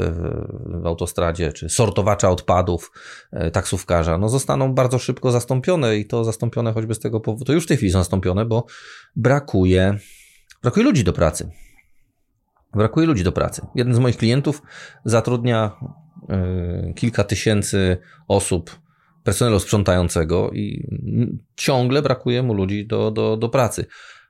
w 0.65 0.85
autostradzie, 0.85 1.53
czy 1.53 1.69
sortowacza 1.69 2.29
odpadów, 2.29 2.91
e, 3.31 3.51
taksówkarza, 3.51 4.17
no 4.17 4.29
zostaną 4.29 4.73
bardzo 4.73 4.99
szybko 4.99 5.31
zastąpione 5.31 5.97
i 5.97 6.05
to 6.05 6.23
zastąpione 6.23 6.73
choćby 6.73 6.95
z 6.95 6.99
tego 6.99 7.19
powodu, 7.19 7.45
to 7.45 7.53
już 7.53 7.63
w 7.63 7.67
tej 7.67 7.77
chwili 7.77 7.91
zastąpione, 7.91 8.45
bo 8.45 8.65
brakuje, 9.15 9.97
brakuje 10.61 10.85
ludzi 10.85 11.03
do 11.03 11.13
pracy. 11.13 11.51
Brakuje 12.73 13.07
ludzi 13.07 13.23
do 13.23 13.31
pracy. 13.31 13.61
Jeden 13.75 13.93
z 13.93 13.99
moich 13.99 14.17
klientów 14.17 14.61
zatrudnia 15.05 15.71
y, 16.89 16.93
kilka 16.93 17.23
tysięcy 17.23 17.97
osób, 18.27 18.79
personelu 19.23 19.59
sprzątającego 19.59 20.51
i 20.51 20.87
ciągle 21.55 22.01
brakuje 22.01 22.43
mu 22.43 22.53
ludzi 22.53 22.87
do, 22.87 23.11
do, 23.11 23.37
do 23.37 23.49
pracy. 23.49 23.85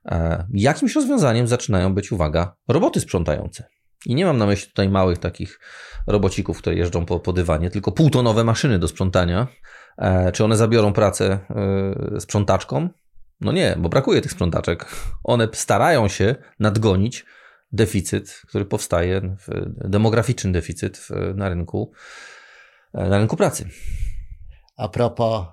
E, 0.05 0.47
jakimś 0.53 0.95
rozwiązaniem 0.95 1.47
zaczynają 1.47 1.93
być, 1.93 2.11
uwaga, 2.11 2.55
roboty 2.67 2.99
sprzątające. 2.99 3.67
I 4.05 4.15
nie 4.15 4.25
mam 4.25 4.37
na 4.37 4.45
myśli 4.45 4.67
tutaj 4.67 4.89
małych 4.89 5.17
takich 5.17 5.59
robocików, 6.07 6.57
które 6.57 6.75
jeżdżą 6.75 7.05
po, 7.05 7.19
po 7.19 7.33
dywanie, 7.33 7.69
tylko 7.69 7.91
półtonowe 7.91 8.43
maszyny 8.43 8.79
do 8.79 8.87
sprzątania. 8.87 9.47
E, 9.97 10.31
czy 10.31 10.43
one 10.43 10.57
zabiorą 10.57 10.93
pracę 10.93 11.39
e, 12.15 12.19
sprzątaczkom? 12.19 12.89
No 13.41 13.51
nie, 13.51 13.75
bo 13.79 13.89
brakuje 13.89 14.21
tych 14.21 14.31
sprzątaczek. 14.31 14.85
One 15.23 15.47
starają 15.53 16.07
się 16.07 16.35
nadgonić 16.59 17.25
deficyt, 17.73 18.41
który 18.47 18.65
powstaje, 18.65 19.35
demograficzny 19.77 20.51
deficyt 20.51 21.07
na 21.35 21.49
rynku, 21.49 21.91
e, 22.93 23.09
na 23.09 23.17
rynku 23.17 23.37
pracy. 23.37 23.69
A 24.77 24.89
propos 24.89 25.45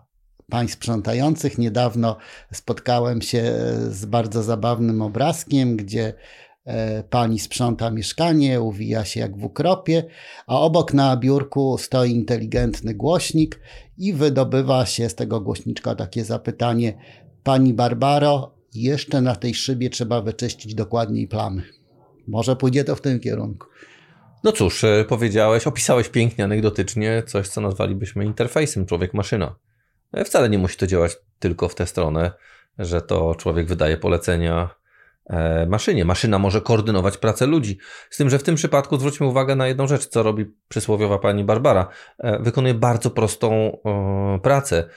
państw 0.50 0.76
sprzątających, 0.76 1.58
niedawno 1.58 2.16
spotkałem 2.52 3.22
się 3.22 3.42
z 3.88 4.04
bardzo 4.04 4.42
zabawnym 4.42 5.02
obrazkiem, 5.02 5.76
gdzie 5.76 6.14
E, 6.68 7.02
pani 7.02 7.38
sprząta 7.38 7.90
mieszkanie, 7.90 8.60
uwija 8.60 9.04
się 9.04 9.20
jak 9.20 9.38
w 9.38 9.44
ukropie, 9.44 10.04
a 10.46 10.60
obok 10.60 10.94
na 10.94 11.16
biurku 11.16 11.78
stoi 11.78 12.10
inteligentny 12.10 12.94
głośnik 12.94 13.60
i 13.98 14.12
wydobywa 14.12 14.86
się 14.86 15.08
z 15.08 15.14
tego 15.14 15.40
głośniczka 15.40 15.94
takie 15.94 16.24
zapytanie: 16.24 16.98
Pani 17.42 17.74
Barbaro, 17.74 18.54
jeszcze 18.74 19.20
na 19.20 19.36
tej 19.36 19.54
szybie 19.54 19.90
trzeba 19.90 20.22
wyczyścić 20.22 20.74
dokładniej 20.74 21.28
plamy. 21.28 21.77
Może 22.28 22.56
pójdzie 22.56 22.84
to 22.84 22.96
w 22.96 23.00
tym 23.00 23.20
kierunku. 23.20 23.66
No 24.44 24.52
cóż, 24.52 24.84
e, 24.84 25.04
powiedziałeś, 25.08 25.66
opisałeś 25.66 26.08
pięknie, 26.08 26.44
anegdotycznie 26.44 27.22
coś, 27.26 27.48
co 27.48 27.60
nazwalibyśmy 27.60 28.24
interfejsem 28.24 28.86
człowiek-maszyna. 28.86 29.54
E, 30.12 30.24
wcale 30.24 30.48
nie 30.48 30.58
musi 30.58 30.76
to 30.76 30.86
działać 30.86 31.16
tylko 31.38 31.68
w 31.68 31.74
tę 31.74 31.86
stronę, 31.86 32.32
że 32.78 33.02
to 33.02 33.34
człowiek 33.34 33.66
wydaje 33.66 33.96
polecenia 33.96 34.70
e, 35.26 35.66
maszynie. 35.66 36.04
Maszyna 36.04 36.38
może 36.38 36.60
koordynować 36.60 37.16
pracę 37.16 37.46
ludzi. 37.46 37.78
Z 38.10 38.16
tym, 38.16 38.30
że 38.30 38.38
w 38.38 38.42
tym 38.42 38.54
przypadku 38.54 38.96
zwróćmy 38.96 39.26
uwagę 39.26 39.56
na 39.56 39.66
jedną 39.68 39.86
rzecz, 39.86 40.06
co 40.06 40.22
robi 40.22 40.46
przysłowiowa 40.68 41.18
pani 41.18 41.44
Barbara. 41.44 41.88
Wykonuje 42.40 42.74
bardzo 42.74 43.10
prostą 43.10 43.78
pracę. 44.42 44.88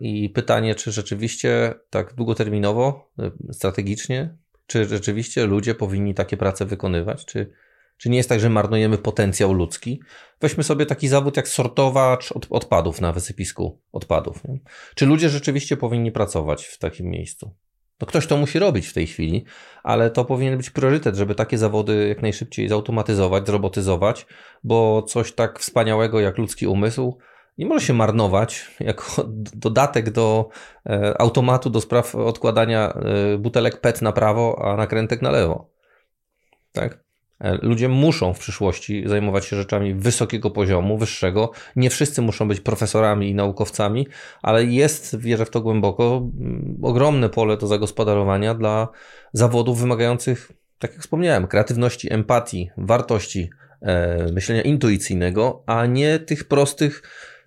I 0.00 0.30
pytanie, 0.30 0.74
czy 0.74 0.92
rzeczywiście 0.92 1.74
tak 1.90 2.14
długoterminowo, 2.14 3.10
strategicznie, 3.52 4.36
czy 4.68 4.84
rzeczywiście 4.84 5.46
ludzie 5.46 5.74
powinni 5.74 6.14
takie 6.14 6.36
prace 6.36 6.66
wykonywać? 6.66 7.24
Czy, 7.24 7.52
czy 7.96 8.10
nie 8.10 8.16
jest 8.16 8.28
tak, 8.28 8.40
że 8.40 8.50
marnujemy 8.50 8.98
potencjał 8.98 9.52
ludzki? 9.52 10.00
Weźmy 10.40 10.64
sobie 10.64 10.86
taki 10.86 11.08
zawód 11.08 11.36
jak 11.36 11.48
sortowacz 11.48 12.32
od, 12.32 12.46
odpadów 12.50 13.00
na 13.00 13.12
wysypisku 13.12 13.80
odpadów. 13.92 14.44
Nie? 14.48 14.58
Czy 14.94 15.06
ludzie 15.06 15.28
rzeczywiście 15.28 15.76
powinni 15.76 16.12
pracować 16.12 16.64
w 16.64 16.78
takim 16.78 17.06
miejscu? 17.06 17.54
No 18.00 18.06
ktoś 18.06 18.26
to 18.26 18.36
musi 18.36 18.58
robić 18.58 18.86
w 18.86 18.92
tej 18.92 19.06
chwili, 19.06 19.44
ale 19.82 20.10
to 20.10 20.24
powinien 20.24 20.56
być 20.56 20.70
priorytet, 20.70 21.16
żeby 21.16 21.34
takie 21.34 21.58
zawody 21.58 22.08
jak 22.08 22.22
najszybciej 22.22 22.68
zautomatyzować, 22.68 23.46
zrobotyzować, 23.46 24.26
bo 24.64 25.02
coś 25.02 25.32
tak 25.32 25.58
wspaniałego 25.58 26.20
jak 26.20 26.38
ludzki 26.38 26.66
umysł 26.66 27.18
nie 27.58 27.66
może 27.66 27.86
się 27.86 27.94
marnować 27.94 28.70
jako 28.80 29.04
dodatek 29.66 30.10
do 30.10 30.48
e, 30.86 31.20
automatu 31.20 31.70
do 31.70 31.80
spraw 31.80 32.14
odkładania 32.14 32.92
e, 32.92 33.38
butelek 33.38 33.80
PET 33.80 34.02
na 34.02 34.12
prawo, 34.12 34.62
a 34.64 34.76
nakrętek 34.76 35.22
na 35.22 35.30
lewo. 35.30 35.70
Tak? 36.72 36.98
E, 37.40 37.58
ludzie 37.62 37.88
muszą 37.88 38.34
w 38.34 38.38
przyszłości 38.38 39.04
zajmować 39.06 39.44
się 39.44 39.56
rzeczami 39.56 39.94
wysokiego 39.94 40.50
poziomu, 40.50 40.98
wyższego. 40.98 41.50
Nie 41.76 41.90
wszyscy 41.90 42.22
muszą 42.22 42.48
być 42.48 42.60
profesorami 42.60 43.30
i 43.30 43.34
naukowcami, 43.34 44.06
ale 44.42 44.64
jest, 44.64 45.18
wierzę 45.18 45.44
w 45.44 45.50
to 45.50 45.60
głęboko, 45.60 46.30
ogromne 46.82 47.28
pole 47.28 47.56
do 47.56 47.66
zagospodarowania 47.66 48.54
dla 48.54 48.88
zawodów 49.32 49.80
wymagających, 49.80 50.52
tak 50.78 50.92
jak 50.92 51.00
wspomniałem, 51.00 51.46
kreatywności, 51.46 52.12
empatii, 52.12 52.70
wartości, 52.76 53.50
myślenia 54.32 54.62
intuicyjnego, 54.62 55.62
a 55.66 55.86
nie 55.86 56.18
tych 56.18 56.44
prostych 56.44 57.02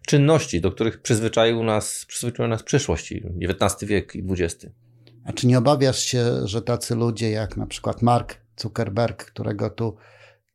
czynności, 0.08 0.62
do 0.62 0.72
których 0.72 1.02
przyzwyczaił 1.02 1.64
nas, 1.64 2.06
przyzwyczaił 2.08 2.50
nas 2.50 2.64
przyszłość, 2.64 3.14
XIX 3.42 3.90
wiek 3.90 4.16
i 4.16 4.24
XX. 4.30 4.66
A 5.26 5.34
czy 5.34 5.48
nie 5.48 5.58
obawiasz 5.58 6.00
się, 6.00 6.48
że 6.48 6.62
tacy 6.62 6.96
ludzie 6.96 7.32
jak 7.32 7.58
na 7.58 7.68
przykład 7.68 8.02
Mark 8.02 8.42
Zuckerberg, 8.58 9.26
którego 9.26 9.70
tu 9.70 9.96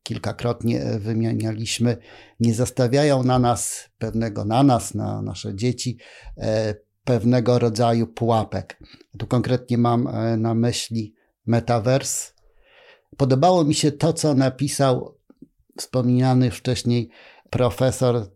kilkakrotnie 0.03 0.85
wymienialiśmy, 0.99 1.97
nie 2.41 2.55
zastawiają 2.55 3.23
na 3.23 3.39
nas 3.39 3.91
pewnego, 3.99 4.45
na 4.45 4.63
nas, 4.63 4.95
na 4.95 5.23
nasze 5.23 5.55
dzieci, 5.55 5.99
e, 6.39 6.75
pewnego 7.05 7.59
rodzaju 7.59 8.07
pułapek. 8.07 8.79
Tu 9.19 9.27
konkretnie 9.27 9.79
mam 9.79 10.07
e, 10.07 10.37
na 10.37 10.55
myśli 10.55 11.15
metavers. 11.47 12.35
Podobało 13.17 13.65
mi 13.65 13.75
się 13.75 13.93
to, 13.93 14.13
co 14.13 14.35
napisał 14.35 15.19
wspomniany 15.79 16.51
wcześniej 16.51 17.11
profesor 17.51 18.36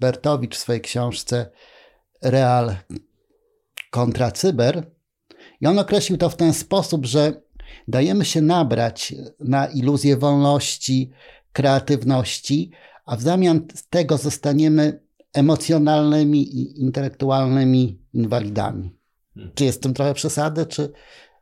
Bertowicz 0.00 0.56
w 0.56 0.58
swojej 0.58 0.80
książce 0.80 1.50
Real 2.22 2.76
kontra 3.90 4.30
cyber. 4.30 4.90
I 5.60 5.66
on 5.66 5.78
określił 5.78 6.18
to 6.18 6.28
w 6.30 6.36
ten 6.36 6.54
sposób, 6.54 7.06
że 7.06 7.42
dajemy 7.88 8.24
się 8.24 8.40
nabrać 8.40 9.14
na 9.40 9.66
iluzję 9.66 10.16
wolności, 10.16 11.10
kreatywności, 11.52 12.70
a 13.04 13.16
w 13.16 13.22
zamian 13.22 13.66
tego 13.90 14.18
zostaniemy 14.18 15.00
emocjonalnymi 15.32 16.42
i 16.42 16.80
intelektualnymi 16.80 18.02
inwalidami. 18.12 18.96
Hmm. 19.34 19.52
Czy 19.54 19.64
jest 19.64 19.78
w 19.78 19.82
tym 19.82 19.94
trochę 19.94 20.14
przesady, 20.14 20.66
czy 20.66 20.92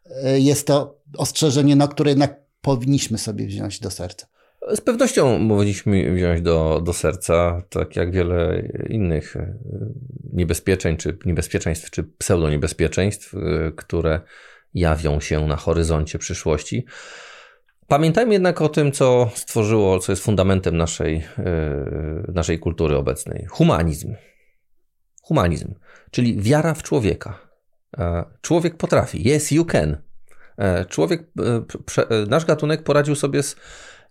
e, 0.04 0.40
jest 0.40 0.66
to 0.66 1.00
ostrzeżenie, 1.16 1.76
no, 1.76 1.88
które 1.88 2.10
jednak 2.10 2.40
powinniśmy 2.60 3.18
sobie 3.18 3.46
wziąć 3.46 3.80
do 3.80 3.90
serca? 3.90 4.26
Z 4.74 4.80
pewnością 4.80 5.48
powinniśmy 5.48 6.12
wziąć 6.12 6.40
do, 6.40 6.80
do 6.84 6.92
serca, 6.92 7.62
tak 7.70 7.96
jak 7.96 8.10
wiele 8.10 8.62
innych 8.88 9.36
e, 9.36 9.58
niebezpieczeń, 10.32 10.96
czy 10.96 11.18
niebezpieczeństw, 11.24 11.90
czy 11.90 12.04
pseudoniebezpieczeństw, 12.04 13.34
e, 13.34 13.38
które 13.76 14.20
jawią 14.74 15.20
się 15.20 15.46
na 15.46 15.56
horyzoncie 15.56 16.18
przyszłości. 16.18 16.86
Pamiętajmy 17.86 18.32
jednak 18.32 18.62
o 18.62 18.68
tym, 18.68 18.92
co 18.92 19.30
stworzyło, 19.34 19.98
co 19.98 20.12
jest 20.12 20.22
fundamentem 20.22 20.76
naszej, 20.76 21.24
e, 21.38 22.32
naszej 22.32 22.58
kultury 22.58 22.96
obecnej. 22.96 23.46
Humanizm. 23.50 24.14
Humanizm, 25.22 25.74
czyli 26.10 26.42
wiara 26.42 26.74
w 26.74 26.82
człowieka. 26.82 27.38
Człowiek 28.40 28.76
potrafi. 28.76 29.34
Yes, 29.34 29.50
you 29.50 29.64
can. 29.64 29.96
Człowiek, 30.88 31.26
nasz 32.28 32.44
gatunek 32.44 32.82
poradził 32.82 33.14
sobie 33.14 33.42
z 33.42 33.56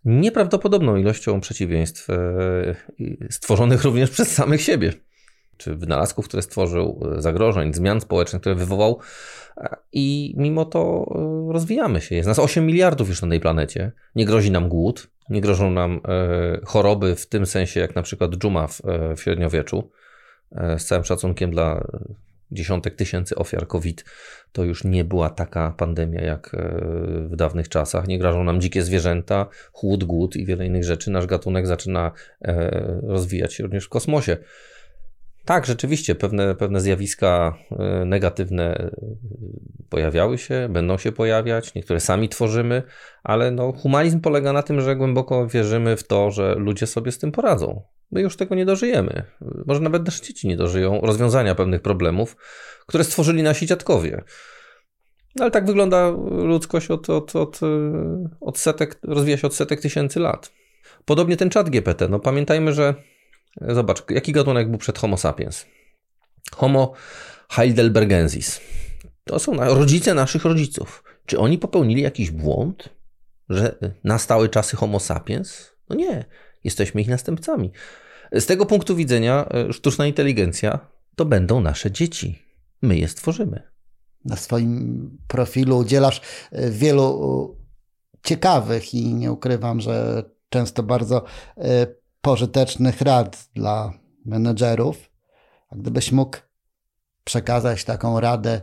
nieprawdopodobną 0.06 0.96
ilością 0.96 1.41
przeciwieństw 1.41 2.10
e, 2.10 2.15
stworzonych 3.30 3.84
również 3.86 4.10
przez 4.10 4.32
samych 4.32 4.62
siebie. 4.62 4.94
Czy 5.58 5.76
wynalazków, 5.76 6.28
które 6.28 6.41
stworzył, 6.41 7.02
e, 7.18 7.22
zagrożeń, 7.22 7.74
zmian 7.74 8.02
społecznych, 8.02 8.41
które 8.41 8.56
wywołał, 8.56 9.00
i 9.91 10.34
mimo 10.38 10.65
to 10.65 11.06
e, 11.50 11.54
rozwijamy 11.54 12.02
się. 12.02 12.15
Jest 12.15 12.28
nas 12.28 12.39
8 12.39 12.65
miliardów 12.65 13.10
już 13.10 13.22
na 13.22 13.28
tej 13.28 13.39
planecie. 13.39 13.91
Nie 14.15 14.26
grozi 14.26 14.52
nam 14.52 14.70
głód, 14.70 15.08
nie 15.30 15.41
grożą 15.41 15.72
nam 15.72 16.02
choroby 16.65 17.15
w 17.15 17.28
tym 17.28 17.46
sensie, 17.46 17.80
jak 17.80 17.96
na 17.96 18.02
przykład 18.02 18.32
dżuma 18.36 18.68
w, 18.68 18.82
w 19.18 19.22
średniowieczu. 19.22 19.91
Z 20.78 20.86
całym 20.86 21.04
szacunkiem 21.04 21.52
dla 21.52 21.88
dziesiątek 22.52 22.96
tysięcy 22.96 23.36
ofiar 23.36 23.68
COVID, 23.68 24.06
to 24.52 24.64
już 24.64 24.84
nie 24.84 25.04
była 25.04 25.30
taka 25.30 25.72
pandemia 25.78 26.22
jak 26.22 26.54
e, 26.54 26.58
w 27.30 27.36
dawnych 27.36 27.70
czasach. 27.70 28.08
Nie 28.08 28.20
grażą 28.20 28.44
nam 28.44 28.62
dzikie 28.62 28.84
zwierzęta, 28.84 29.48
chłód, 29.72 30.04
głód 30.04 30.36
i 30.36 30.46
wiele 30.46 30.66
innych 30.66 30.84
rzeczy. 30.84 31.12
Nasz 31.12 31.26
gatunek 31.26 31.68
zaczyna 31.68 32.12
e, 32.42 33.00
rozwijać 33.04 33.54
się 33.54 33.64
również 33.64 33.86
w 33.86 33.90
kosmosie. 33.90 34.38
Tak, 35.46 35.66
rzeczywiście, 35.66 36.16
pewne, 36.16 36.56
pewne 36.56 36.82
zjawiska 36.82 37.58
e, 37.72 38.06
negatywne 38.06 38.92
pojawiały 39.90 40.38
się, 40.38 40.68
będą 40.70 40.98
się 40.98 41.12
pojawiać, 41.12 41.76
niektóre 41.76 42.00
sami 42.00 42.30
tworzymy, 42.30 42.84
ale 43.24 43.52
no, 43.52 43.74
humanizm 43.74 44.20
polega 44.22 44.54
na 44.54 44.64
tym, 44.64 44.82
że 44.82 44.96
głęboko 44.96 45.48
wierzymy 45.48 45.98
w 45.98 46.08
to, 46.08 46.32
że 46.32 46.56
ludzie 46.56 46.88
sobie 46.88 47.12
z 47.12 47.18
tym 47.18 47.32
poradzą 47.32 47.82
my 48.12 48.22
już 48.22 48.38
tego 48.38 48.56
nie 48.56 48.66
dożyjemy. 48.66 49.24
Może 49.66 49.80
nawet 49.80 50.06
nasze 50.06 50.24
dzieci 50.24 50.48
nie 50.48 50.58
dożyją 50.58 51.02
rozwiązania 51.02 51.56
pewnych 51.56 51.82
problemów, 51.82 52.38
które 52.88 53.04
stworzyli 53.04 53.44
nasi 53.44 53.66
dziadkowie. 53.66 54.24
Ale 55.40 55.52
tak 55.52 55.66
wygląda 55.66 56.10
ludzkość 56.30 56.92
od, 56.92 57.10
od, 57.10 57.36
od, 57.36 57.60
od 58.42 58.58
setek, 58.58 59.00
rozwija 59.04 59.38
się 59.38 59.48
od 59.48 59.56
setek 59.56 59.82
tysięcy 59.82 60.20
lat. 60.20 60.52
Podobnie 61.06 61.38
ten 61.38 61.50
czat 61.50 61.70
GPT. 61.70 62.08
No 62.10 62.20
pamiętajmy, 62.20 62.74
że 62.74 62.94
zobacz, 63.62 64.04
jaki 64.10 64.32
gatunek 64.32 64.70
był 64.70 64.78
przed 64.78 64.98
Homo 64.98 65.18
sapiens? 65.18 65.65
Homo 66.56 66.94
heidelbergensis. 67.50 68.62
To 69.24 69.39
są 69.39 69.56
rodzice 69.56 70.13
naszych 70.13 70.46
rodziców. 70.46 71.04
Czy 71.26 71.39
oni 71.39 71.58
popełnili 71.58 72.02
jakiś 72.02 72.32
błąd, 72.32 72.89
że 73.50 73.76
nastały 74.04 74.50
czasy 74.50 74.76
Homo 74.76 75.00
sapiens? 75.00 75.72
No 75.89 75.96
nie, 75.96 76.26
jesteśmy 76.63 77.02
ich 77.02 77.08
następcami. 77.08 77.72
Z 78.32 78.46
tego 78.46 78.65
punktu 78.65 78.96
widzenia 78.96 79.46
e, 79.50 79.74
sztuczna 79.74 80.08
inteligencja 80.08 80.80
to 81.15 81.26
będą 81.26 81.62
nasze 81.62 81.91
dzieci. 81.91 82.39
My 82.82 82.98
je 82.98 83.08
stworzymy. 83.08 83.62
Na 84.26 84.36
swoim 84.36 85.18
profilu 85.28 85.78
udzielasz 85.78 86.22
e, 86.52 86.72
wielu 86.72 87.58
ciekawych 88.24 88.94
i 88.94 89.13
nie 89.13 89.32
ukrywam, 89.32 89.82
że 89.82 90.24
często 90.50 90.84
bardzo 90.84 91.24
e, 91.58 91.88
pożytecznych 92.26 93.02
rad 93.02 93.50
dla 93.56 93.94
menedżerów. 94.26 95.10
A 95.70 95.76
gdybyś 95.76 96.12
mógł 96.12 96.38
przekazać 97.24 97.84
taką 97.84 98.20
radę 98.20 98.62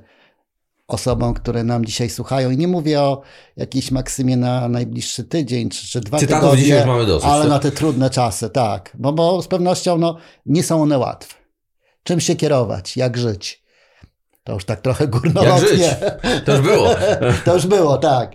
osobom, 0.89 1.35
które 1.35 1.65
nam 1.65 1.85
dzisiaj 1.85 2.11
słuchają. 2.11 2.51
I 2.51 2.57
nie 2.57 2.69
mówię 2.69 3.01
o 3.01 3.23
jakiejś 3.57 3.91
maksymie 3.91 4.37
na 4.37 4.69
najbliższy 4.69 5.25
tydzień 5.25 5.69
czy, 5.69 5.87
czy 5.87 6.01
dwa 6.01 6.19
Cytatów 6.19 6.41
tygodnie, 6.43 6.65
dzisiaj 6.65 6.79
już 6.79 6.87
mamy 6.87 7.07
dosyć, 7.07 7.29
ale 7.29 7.43
tak? 7.43 7.51
na 7.51 7.59
te 7.59 7.71
trudne 7.71 8.11
czasy, 8.11 8.51
tak. 8.51 8.91
Bo, 8.95 9.13
bo 9.13 9.43
z 9.43 9.49
pewnością 9.49 9.99
no, 9.99 10.17
nie 10.47 10.63
są 10.63 10.83
one 10.83 10.99
łatwe. 10.99 11.35
Czym 12.03 12.21
się 12.21 12.37
kierować, 12.37 12.97
jak 12.97 13.17
żyć? 13.17 13.63
To 14.45 14.53
już 14.53 14.65
tak 14.65 14.81
trochę 14.81 15.09
górnolotnie. 15.09 15.79
Jak 15.79 15.99
żyć? 15.99 16.45
To 16.45 16.53
już 16.53 16.61
było. 16.61 16.95
to 17.45 17.55
już 17.55 17.67
było, 17.67 17.99
tak. 17.99 18.33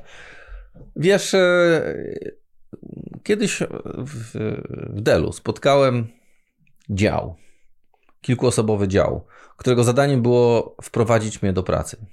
Wiesz, 0.96 1.34
e, 1.34 1.94
kiedyś 3.24 3.60
w, 3.98 4.34
w 4.90 5.02
Delu 5.02 5.32
spotkałem 5.32 6.08
dział 6.90 7.36
kilkuosobowy 8.22 8.88
dział, 8.88 9.26
którego 9.58 9.84
zadaniem 9.84 10.22
było 10.22 10.76
wprowadzić 10.82 11.42
mnie 11.42 11.54
do 11.54 11.64
pracy. 11.64 12.06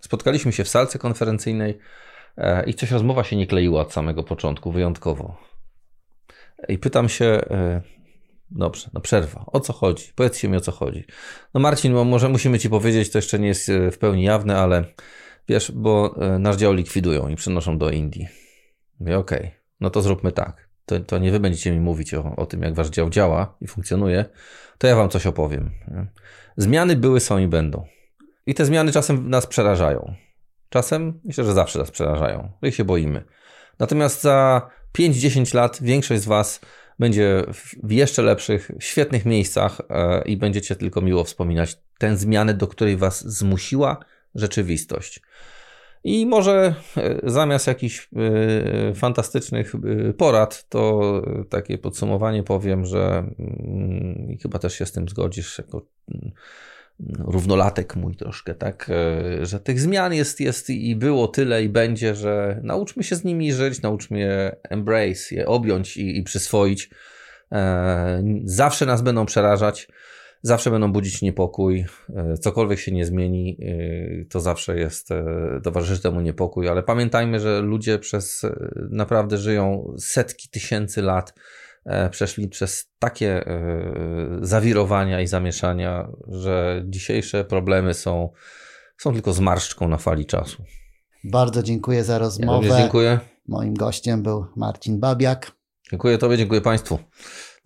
Spotkaliśmy 0.00 0.52
się 0.52 0.64
w 0.64 0.68
salce 0.68 0.98
konferencyjnej 0.98 1.78
e, 2.36 2.64
i 2.64 2.74
coś 2.74 2.90
rozmowa 2.90 3.24
się 3.24 3.36
nie 3.36 3.46
kleiła 3.46 3.80
od 3.80 3.92
samego 3.92 4.22
początku, 4.22 4.72
wyjątkowo. 4.72 5.36
I 6.68 6.78
pytam 6.78 7.08
się, 7.08 7.24
e, 7.24 7.82
dobrze, 8.50 8.90
no 8.92 9.00
przerwa, 9.00 9.44
o 9.46 9.60
co 9.60 9.72
chodzi? 9.72 10.12
Powiedzcie 10.14 10.48
mi 10.48 10.56
o 10.56 10.60
co 10.60 10.72
chodzi. 10.72 11.04
No 11.54 11.60
Marcin, 11.60 11.92
może 11.92 12.28
musimy 12.28 12.58
ci 12.58 12.70
powiedzieć, 12.70 13.10
to 13.10 13.18
jeszcze 13.18 13.38
nie 13.38 13.48
jest 13.48 13.68
e, 13.68 13.90
w 13.90 13.98
pełni 13.98 14.22
jawne, 14.22 14.58
ale 14.58 14.84
wiesz, 15.48 15.72
bo 15.72 16.14
nasz 16.38 16.56
dział 16.56 16.72
likwidują 16.72 17.28
i 17.28 17.36
przenoszą 17.36 17.78
do 17.78 17.90
Indii. 17.90 18.28
Mówię, 19.00 19.18
okej, 19.18 19.38
okay, 19.38 19.59
no 19.80 19.90
to 19.90 20.02
zróbmy 20.02 20.32
tak. 20.32 20.68
To, 20.86 21.00
to 21.00 21.18
nie 21.18 21.30
wy 21.30 21.40
będziecie 21.40 21.72
mi 21.72 21.80
mówić 21.80 22.14
o, 22.14 22.36
o 22.36 22.46
tym, 22.46 22.62
jak 22.62 22.74
wasz 22.74 22.88
dział 22.88 23.10
działa 23.10 23.56
i 23.60 23.66
funkcjonuje, 23.66 24.24
to 24.78 24.86
ja 24.86 24.96
wam 24.96 25.08
coś 25.08 25.26
opowiem. 25.26 25.70
Zmiany 26.56 26.96
były, 26.96 27.20
są 27.20 27.38
i 27.38 27.48
będą. 27.48 27.86
I 28.46 28.54
te 28.54 28.64
zmiany 28.64 28.92
czasem 28.92 29.30
nas 29.30 29.46
przerażają. 29.46 30.14
Czasem, 30.68 31.20
myślę, 31.24 31.44
że 31.44 31.52
zawsze 31.52 31.78
nas 31.78 31.90
przerażają. 31.90 32.52
My 32.62 32.72
się 32.72 32.84
boimy. 32.84 33.24
Natomiast 33.78 34.22
za 34.22 34.68
5-10 34.98 35.54
lat 35.54 35.78
większość 35.82 36.22
z 36.22 36.26
Was 36.26 36.60
będzie 36.98 37.44
w 37.82 37.92
jeszcze 37.92 38.22
lepszych, 38.22 38.70
świetnych 38.78 39.26
miejscach 39.26 39.80
e, 39.90 40.22
i 40.22 40.36
będziecie 40.36 40.76
tylko 40.76 41.00
miło 41.00 41.24
wspominać 41.24 41.78
tę 41.98 42.16
zmianę, 42.16 42.54
do 42.54 42.66
której 42.66 42.96
Was 42.96 43.28
zmusiła 43.28 44.04
rzeczywistość. 44.34 45.20
I 46.04 46.26
może 46.26 46.74
e, 46.96 47.20
zamiast 47.24 47.66
jakichś 47.66 48.08
e, 48.16 48.94
fantastycznych 48.94 49.72
porad, 50.16 50.68
to 50.68 51.22
takie 51.48 51.78
podsumowanie 51.78 52.42
powiem, 52.42 52.84
że 52.86 53.32
mm, 53.38 54.38
chyba 54.42 54.58
też 54.58 54.74
się 54.74 54.86
z 54.86 54.92
tym 54.92 55.08
zgodzisz, 55.08 55.58
jako 55.58 55.86
mm, 56.14 56.32
równolatek 57.18 57.96
mój 57.96 58.16
troszkę, 58.16 58.54
tak, 58.54 58.90
e, 58.90 59.46
że 59.46 59.60
tych 59.60 59.80
zmian 59.80 60.14
jest, 60.14 60.40
jest 60.40 60.70
i 60.70 60.96
było 60.96 61.28
tyle 61.28 61.64
i 61.64 61.68
będzie, 61.68 62.14
że 62.14 62.60
nauczmy 62.62 63.04
się 63.04 63.16
z 63.16 63.24
nimi 63.24 63.52
żyć, 63.52 63.82
nauczmy 63.82 64.18
je 64.18 64.56
embrace, 64.62 65.34
je 65.34 65.46
objąć 65.46 65.96
i, 65.96 66.18
i 66.18 66.22
przyswoić. 66.22 66.90
E, 67.52 68.22
zawsze 68.44 68.86
nas 68.86 69.02
będą 69.02 69.26
przerażać, 69.26 69.88
zawsze 70.42 70.70
będą 70.70 70.92
budzić 70.92 71.22
niepokój, 71.22 71.84
e, 72.16 72.36
cokolwiek 72.36 72.78
się 72.78 72.92
nie 72.92 73.06
zmieni, 73.06 73.58
to 74.30 74.40
zawsze 74.40 74.78
jest, 74.78 75.08
towarzyszy 75.62 76.02
temu 76.02 76.20
niepokój, 76.20 76.68
ale 76.68 76.82
pamiętajmy, 76.82 77.40
że 77.40 77.60
ludzie 77.60 77.98
przez 77.98 78.46
naprawdę 78.90 79.38
żyją 79.38 79.94
setki 79.98 80.48
tysięcy 80.48 81.02
lat, 81.02 81.34
E, 81.84 82.10
przeszli 82.10 82.48
przez 82.48 82.90
takie 82.98 83.46
e, 83.46 84.38
zawirowania 84.40 85.20
i 85.20 85.26
zamieszania, 85.26 86.08
że 86.28 86.84
dzisiejsze 86.86 87.44
problemy 87.44 87.94
są, 87.94 88.30
są 88.98 89.12
tylko 89.12 89.32
zmarszczką 89.32 89.88
na 89.88 89.96
fali 89.96 90.26
czasu. 90.26 90.64
Bardzo 91.24 91.62
dziękuję 91.62 92.04
za 92.04 92.18
rozmowę. 92.18 92.68
Ja 92.68 92.76
dziękuję. 92.78 93.20
Moim 93.48 93.74
gościem 93.74 94.22
był 94.22 94.46
Marcin 94.56 95.00
Babiak. 95.00 95.52
Dziękuję 95.90 96.18
Tobie, 96.18 96.36
dziękuję 96.38 96.60
Państwu. 96.60 96.98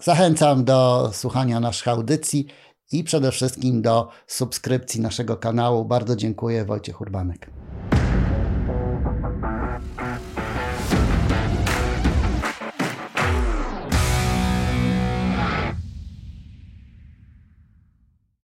Zachęcam 0.04 0.64
do 0.64 1.10
słuchania 1.12 1.60
naszych 1.60 1.88
audycji 1.88 2.46
i 2.92 3.04
przede 3.04 3.32
wszystkim 3.32 3.82
do 3.82 4.08
subskrypcji 4.26 5.00
naszego 5.00 5.36
kanału. 5.36 5.84
Bardzo 5.84 6.16
dziękuję, 6.16 6.64
Wojciech 6.64 7.00
Urbanek. 7.00 7.50